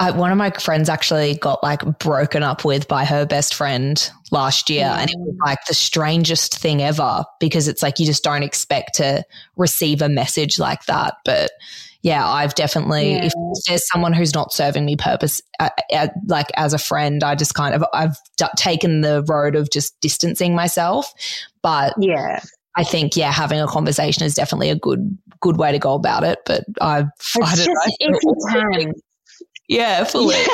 [0.00, 4.10] I, one of my friends actually got like broken up with by her best friend
[4.32, 4.86] last year.
[4.86, 4.98] Mm.
[4.98, 8.96] And it was like the strangest thing ever because it's like you just don't expect
[8.96, 9.22] to
[9.56, 11.14] receive a message like that.
[11.24, 11.52] But
[12.02, 13.24] yeah, I've definitely, yeah.
[13.24, 13.32] if
[13.66, 17.54] there's someone who's not serving me purpose, uh, uh, like as a friend, I just
[17.54, 21.14] kind of, I've d- taken the road of just distancing myself.
[21.62, 22.42] But yeah,
[22.76, 26.24] I think, yeah, having a conversation is definitely a good, good way to go about
[26.24, 26.40] it.
[26.44, 27.06] But I've,
[27.40, 27.74] I don't just, know.
[28.00, 28.92] If you can,
[29.68, 30.36] yeah, fully.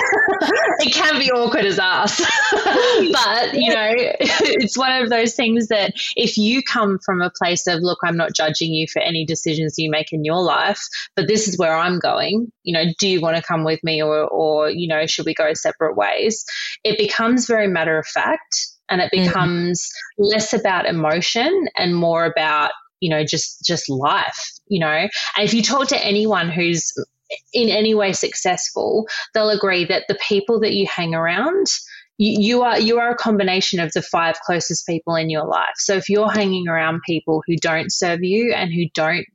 [0.78, 2.20] it can be awkward as ass.
[2.52, 7.66] but, you know, it's one of those things that if you come from a place
[7.66, 10.80] of, look, I'm not judging you for any decisions you make in your life,
[11.16, 14.00] but this is where I'm going, you know, do you want to come with me
[14.00, 16.44] or, or you know, should we go separate ways?
[16.84, 19.24] It becomes very matter of fact and it mm-hmm.
[19.24, 20.24] becomes mm-hmm.
[20.24, 25.54] less about emotion and more about you know just just life you know and if
[25.54, 26.92] you talk to anyone who's
[27.52, 31.66] in any way successful, they'll agree that the people that you hang around,
[32.18, 35.74] you, are you are a combination of the five closest people in your life.
[35.76, 39.26] So if you're hanging around people who don't serve you and who don't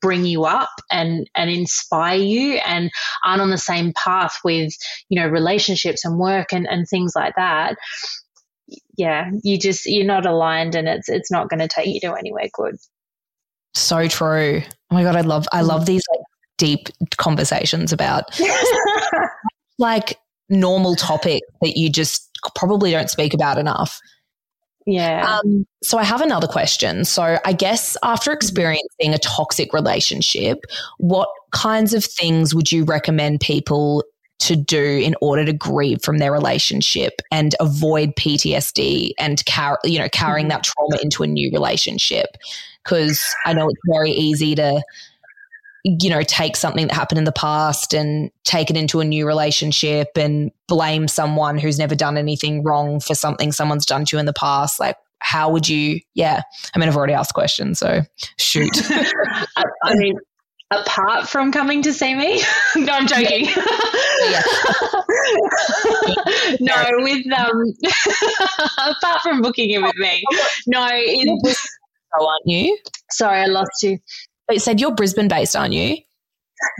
[0.00, 2.90] bring you up and and inspire you and
[3.24, 4.72] aren't on the same path with
[5.08, 7.76] you know relationships and work and, and things like that
[8.96, 12.14] yeah you just you're not aligned and it's it's not going to take you to
[12.14, 12.76] anywhere good.
[13.74, 14.62] So true.
[14.90, 15.86] Oh my god i love i love mm.
[15.86, 16.20] these like
[16.56, 18.40] deep conversations about
[19.78, 24.00] like normal topic that you just probably don't speak about enough.
[24.86, 25.38] Yeah.
[25.38, 27.04] Um, so I have another question.
[27.04, 30.58] So I guess after experiencing a toxic relationship,
[30.98, 34.04] what kinds of things would you recommend people
[34.40, 39.98] to do in order to grieve from their relationship and avoid PTSD and car- you
[39.98, 40.56] know carrying mm-hmm.
[40.56, 42.36] that trauma into a new relationship?
[42.82, 44.82] Because I know it's very easy to
[45.84, 49.26] you know, take something that happened in the past and take it into a new
[49.26, 54.20] relationship and blame someone who's never done anything wrong for something someone's done to you
[54.20, 54.80] in the past.
[54.80, 56.00] Like, how would you?
[56.14, 56.40] Yeah.
[56.74, 58.00] I mean, I've already asked questions, so
[58.38, 58.72] shoot.
[59.56, 60.16] I mean,
[60.70, 62.42] apart from coming to see me,
[62.76, 63.44] no, I'm joking.
[66.60, 67.62] no, with um,
[68.78, 70.24] apart from booking it with me,
[70.66, 70.88] no.
[70.90, 71.56] It,
[72.18, 72.78] oh, aren't you?
[73.10, 73.98] Sorry, I lost you.
[74.50, 75.96] It said you're Brisbane based, aren't you?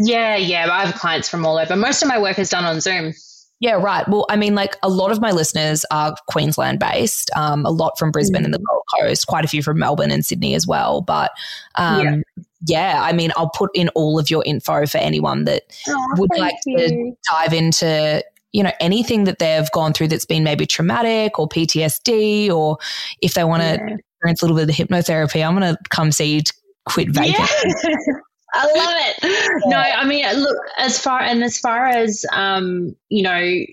[0.00, 0.68] Yeah, yeah.
[0.70, 1.76] I have clients from all over.
[1.76, 3.14] Most of my work is done on Zoom.
[3.60, 4.06] Yeah, right.
[4.08, 7.98] Well, I mean, like a lot of my listeners are Queensland based, um, a lot
[7.98, 8.46] from Brisbane mm.
[8.46, 11.00] and the Gold Coast, quite a few from Melbourne and Sydney as well.
[11.00, 11.30] But
[11.76, 12.44] um, yeah.
[12.66, 13.02] yeah.
[13.02, 16.56] I mean, I'll put in all of your info for anyone that oh, would like
[16.66, 16.76] you.
[16.76, 21.48] to dive into you know anything that they've gone through that's been maybe traumatic or
[21.48, 22.78] PTSD or
[23.22, 23.96] if they want to yeah.
[23.96, 26.42] experience a little bit of hypnotherapy, I'm going to come see you
[26.86, 27.38] quit vaping.
[27.38, 27.96] Yeah.
[28.56, 29.62] I love it.
[29.66, 33.64] No, I mean, look, as far and as far as um, you know,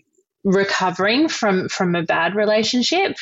[0.44, 3.16] recovering from from a bad relationship,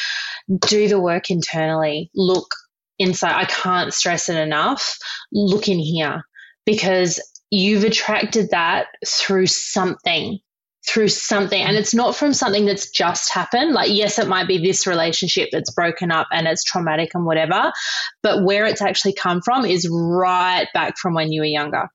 [0.61, 2.09] do the work internally.
[2.15, 2.55] Look
[2.97, 3.35] inside.
[3.35, 4.97] I can't stress it enough.
[5.33, 6.23] Look in here
[6.65, 7.19] because
[7.51, 10.39] you've attracted that through something
[10.88, 13.73] through something and it's not from something that's just happened.
[13.73, 17.71] Like yes it might be this relationship that's broken up and it's traumatic and whatever
[18.23, 21.88] but where it's actually come from is right back from when you were younger.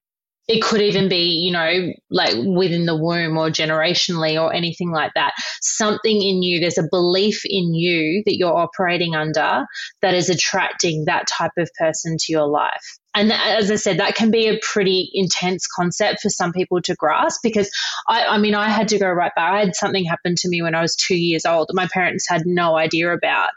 [0.46, 5.12] It could even be, you know, like within the womb or generationally or anything like
[5.14, 5.32] that.
[5.62, 9.64] Something in you, there's a belief in you that you're operating under
[10.02, 14.16] that is attracting that type of person to your life and as I said, that
[14.16, 17.70] can be a pretty intense concept for some people to grasp because
[18.08, 19.52] I, I, mean, I had to go right back.
[19.52, 22.28] I had something happen to me when I was two years old that my parents
[22.28, 23.50] had no idea about,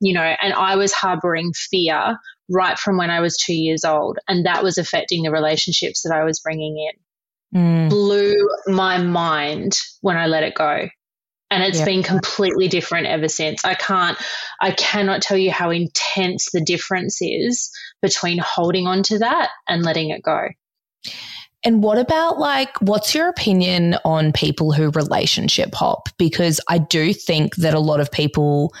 [0.00, 2.18] you know, and I was harboring fear
[2.50, 4.18] right from when I was two years old.
[4.26, 7.60] And that was affecting the relationships that I was bringing in.
[7.60, 7.90] Mm.
[7.90, 8.34] Blew
[8.66, 10.88] my mind when I let it go
[11.54, 13.64] and it's been completely different ever since.
[13.64, 14.18] I can't,
[14.60, 17.70] I cannot tell you how intense the difference is
[18.04, 20.48] between holding on to that and letting it go.
[21.64, 26.10] And what about like, what's your opinion on people who relationship hop?
[26.18, 28.74] Because I do think that a lot of people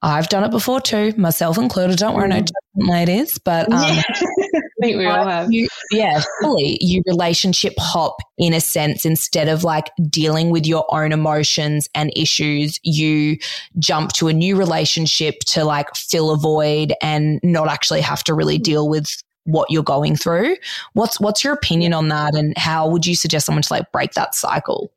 [0.00, 1.98] I've done it before too, myself included.
[1.98, 2.40] Don't worry, no mm.
[2.40, 3.38] judgment, ladies.
[3.38, 4.02] But um, yeah.
[4.08, 5.52] I think we all have.
[5.52, 6.78] You, yeah, fully.
[6.80, 12.12] You relationship hop in a sense instead of like dealing with your own emotions and
[12.14, 12.78] issues.
[12.84, 13.38] You
[13.80, 18.34] jump to a new relationship to like fill a void and not actually have to
[18.34, 19.10] really deal with
[19.44, 20.56] what you're going through.
[20.92, 24.12] What's what's your opinion on that, and how would you suggest someone to like break
[24.12, 24.92] that cycle?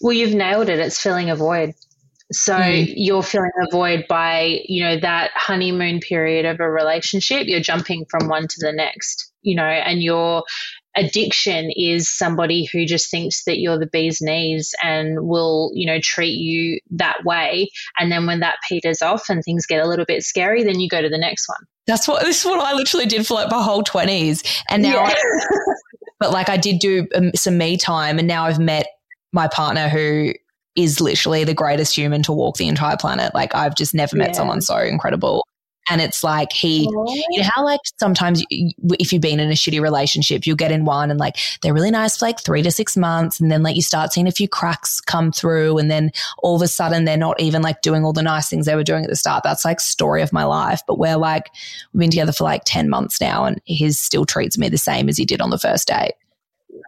[0.00, 0.78] Well, you've nailed it.
[0.78, 1.74] It's filling a void.
[2.34, 2.92] So mm.
[2.96, 7.46] you're filling a void by, you know, that honeymoon period of a relationship.
[7.46, 10.44] You're jumping from one to the next, you know, and your
[10.96, 15.98] addiction is somebody who just thinks that you're the bee's knees and will, you know,
[16.00, 17.68] treat you that way.
[17.98, 20.88] And then when that peters off and things get a little bit scary, then you
[20.88, 21.66] go to the next one.
[21.86, 24.42] That's what this is what I literally did for like my whole twenties.
[24.68, 25.14] And now yeah.
[26.20, 28.86] but like I did do um, some me time and now I've met
[29.32, 30.32] my partner who
[30.76, 33.34] is literally the greatest human to walk the entire planet.
[33.34, 34.34] Like I've just never met yeah.
[34.34, 35.44] someone so incredible.
[35.90, 39.82] And it's like he, you know, how like sometimes if you've been in a shitty
[39.82, 42.96] relationship, you'll get in one and like they're really nice for like three to six
[42.96, 43.38] months.
[43.38, 45.76] And then like you start seeing a few cracks come through.
[45.76, 48.64] And then all of a sudden they're not even like doing all the nice things
[48.64, 49.44] they were doing at the start.
[49.44, 50.80] That's like story of my life.
[50.86, 51.50] But we're like,
[51.92, 55.10] we've been together for like 10 months now and he still treats me the same
[55.10, 56.14] as he did on the first date.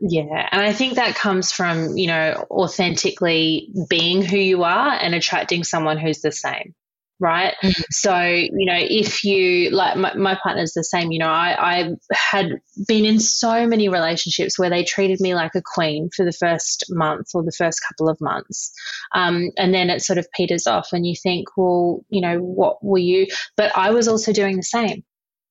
[0.00, 0.48] Yeah.
[0.50, 5.64] And I think that comes from, you know, authentically being who you are and attracting
[5.64, 6.74] someone who's the same.
[7.18, 7.54] Right.
[7.64, 7.82] Mm-hmm.
[7.92, 11.90] So, you know, if you like my, my partner's the same, you know, I, I
[12.12, 16.32] had been in so many relationships where they treated me like a queen for the
[16.32, 18.70] first month or the first couple of months.
[19.14, 22.84] Um, and then it sort of peters off and you think, well, you know, what
[22.84, 23.28] were you?
[23.56, 25.02] But I was also doing the same.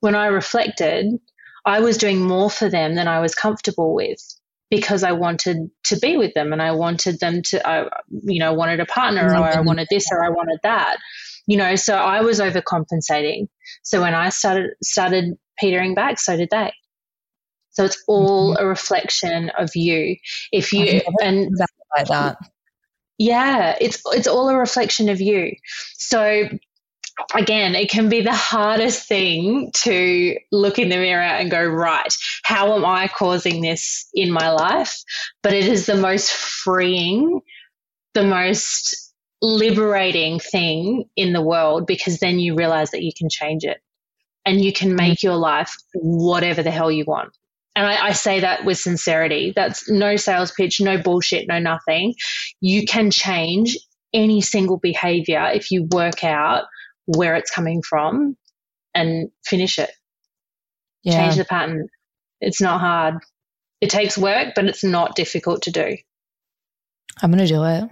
[0.02, 1.14] When I reflected,
[1.66, 4.20] I was doing more for them than I was comfortable with
[4.70, 8.54] because I wanted to be with them and I wanted them to, I, you know,
[8.54, 10.98] wanted a partner or I wanted this or I wanted that,
[11.48, 13.48] you know, so I was overcompensating.
[13.84, 16.74] So when I started, started petering back, so did they.
[17.72, 18.64] So it's all mm-hmm.
[18.64, 20.16] a reflection of you.
[20.52, 21.52] If you, and
[21.96, 22.38] like that.
[23.18, 25.54] Yeah, it's, it's all a reflection of you.
[25.94, 26.50] So
[27.34, 32.14] again, it can be the hardest thing to look in the mirror and go, right,
[32.44, 34.98] how am I causing this in my life?
[35.42, 37.42] But it is the most freeing,
[38.14, 43.64] the most liberating thing in the world because then you realize that you can change
[43.64, 43.80] it
[44.46, 47.36] and you can make your life whatever the hell you want.
[47.76, 49.52] And I, I, say that with sincerity.
[49.54, 52.16] That's no sales pitch, no bullshit, no nothing.
[52.62, 53.78] You can change
[54.14, 56.64] any single behavior if you work out
[57.06, 58.38] where it's coming from
[58.94, 59.92] and finish it.
[61.04, 61.26] Yeah.
[61.26, 61.88] Change the pattern.
[62.42, 63.16] It's not hard.
[63.82, 65.98] It takes work, but it's not difficult to do.
[67.22, 67.90] I'm going to do it.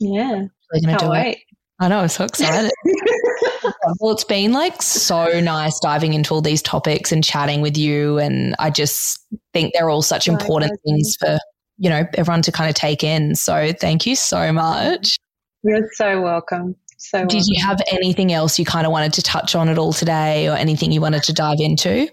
[0.00, 0.46] Yeah.
[0.74, 1.36] I'm going to do wait.
[1.36, 1.38] it.
[1.78, 2.70] I know, I'm so excited.
[4.00, 8.18] well, it's been like so nice diving into all these topics and chatting with you.
[8.18, 11.38] And I just think they're all such important things for,
[11.78, 13.34] you know, everyone to kind of take in.
[13.34, 15.16] So thank you so much.
[15.62, 16.76] You're so welcome.
[17.02, 19.78] So, did um, you have anything else you kind of wanted to touch on at
[19.78, 22.08] all today, or anything you wanted to dive into?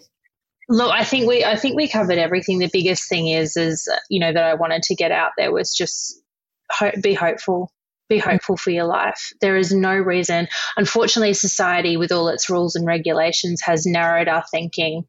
[0.70, 2.60] Look, I think we I think we covered everything.
[2.60, 5.74] The biggest thing is is you know that I wanted to get out there was
[5.74, 6.22] just
[6.72, 7.70] hope, be hopeful
[8.10, 8.32] be mm.
[8.32, 9.32] hopeful for your life.
[9.42, 10.48] There is no reason.
[10.78, 15.04] Unfortunately, society, with all its rules and regulations, has narrowed our thinking.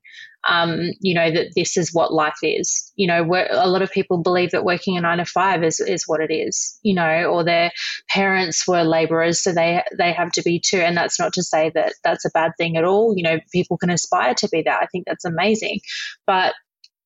[0.48, 2.92] Um, you know that this is what life is.
[2.96, 6.04] You know, a lot of people believe that working a nine to five is is
[6.06, 6.78] what it is.
[6.82, 7.72] You know, or their
[8.08, 10.78] parents were labourers, so they they have to be too.
[10.78, 13.14] And that's not to say that that's a bad thing at all.
[13.16, 14.82] You know, people can aspire to be that.
[14.82, 15.80] I think that's amazing,
[16.26, 16.54] but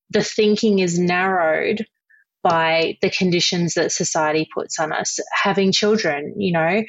[0.09, 1.85] the thinking is narrowed
[2.43, 5.19] by the conditions that society puts on us.
[5.43, 6.83] Having children, you know,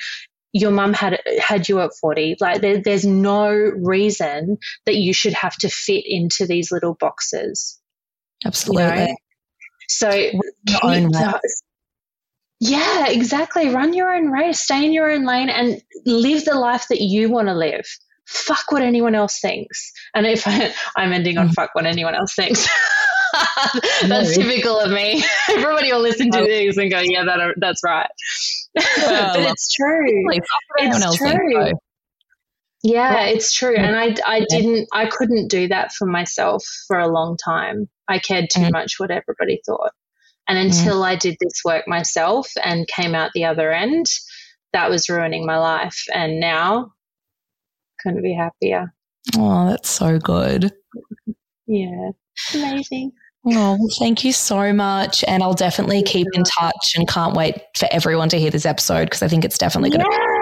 [0.55, 5.35] your mum had had you at 40 like there, there's no reason that you should
[5.35, 7.79] have to fit into these little boxes
[8.47, 9.17] absolutely you know?
[9.89, 10.31] so
[12.61, 16.87] yeah exactly run your own race stay in your own lane and live the life
[16.89, 17.85] that you want to live
[18.27, 21.55] fuck what anyone else thinks and if I, i'm ending on mm.
[21.55, 22.67] fuck what anyone else thinks
[24.07, 25.25] that's typical of me.
[25.51, 26.47] Everybody will listen to oh.
[26.47, 28.09] these and go, "Yeah, that that's right."
[28.75, 28.85] But
[29.37, 30.25] it's true.
[30.79, 31.73] It's true.
[32.83, 33.75] Yeah, it's true.
[33.75, 37.89] And I, I didn't, I couldn't do that for myself for a long time.
[38.09, 38.73] I cared too mm.
[38.73, 39.93] much what everybody thought.
[40.49, 40.67] And mm.
[40.67, 41.07] until mm.
[41.07, 44.05] I did this work myself and came out the other end,
[44.75, 46.05] that was ruining my life.
[46.13, 46.93] And now,
[48.03, 48.93] couldn't be happier.
[49.39, 50.71] Oh, that's so good.
[51.67, 52.11] Yeah,
[52.53, 53.13] amazing.
[53.47, 55.23] Oh, thank you so much.
[55.29, 59.05] And I'll definitely keep in touch and can't wait for everyone to hear this episode
[59.05, 60.34] because I think it's definitely going to yeah.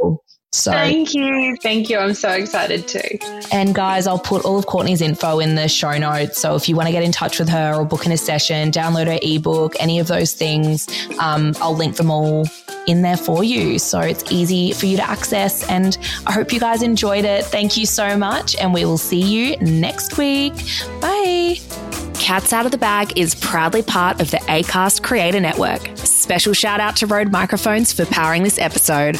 [0.00, 0.16] Be.
[0.50, 1.56] So thank you.
[1.62, 1.98] Thank you.
[1.98, 3.18] I'm so excited too.
[3.52, 6.40] And guys, I'll put all of Courtney's info in the show notes.
[6.40, 8.70] So if you want to get in touch with her or book in a session,
[8.70, 10.88] download her ebook, any of those things,
[11.18, 12.46] um, I'll link them all
[12.86, 13.78] in there for you.
[13.78, 15.68] So it's easy for you to access.
[15.68, 17.44] And I hope you guys enjoyed it.
[17.44, 18.56] Thank you so much.
[18.56, 20.54] And we will see you next week.
[21.02, 21.56] Bye.
[22.14, 25.90] Cats Out of the Bag is proudly part of the ACAST Creator Network.
[25.98, 29.18] Special shout out to Rode Microphones for powering this episode.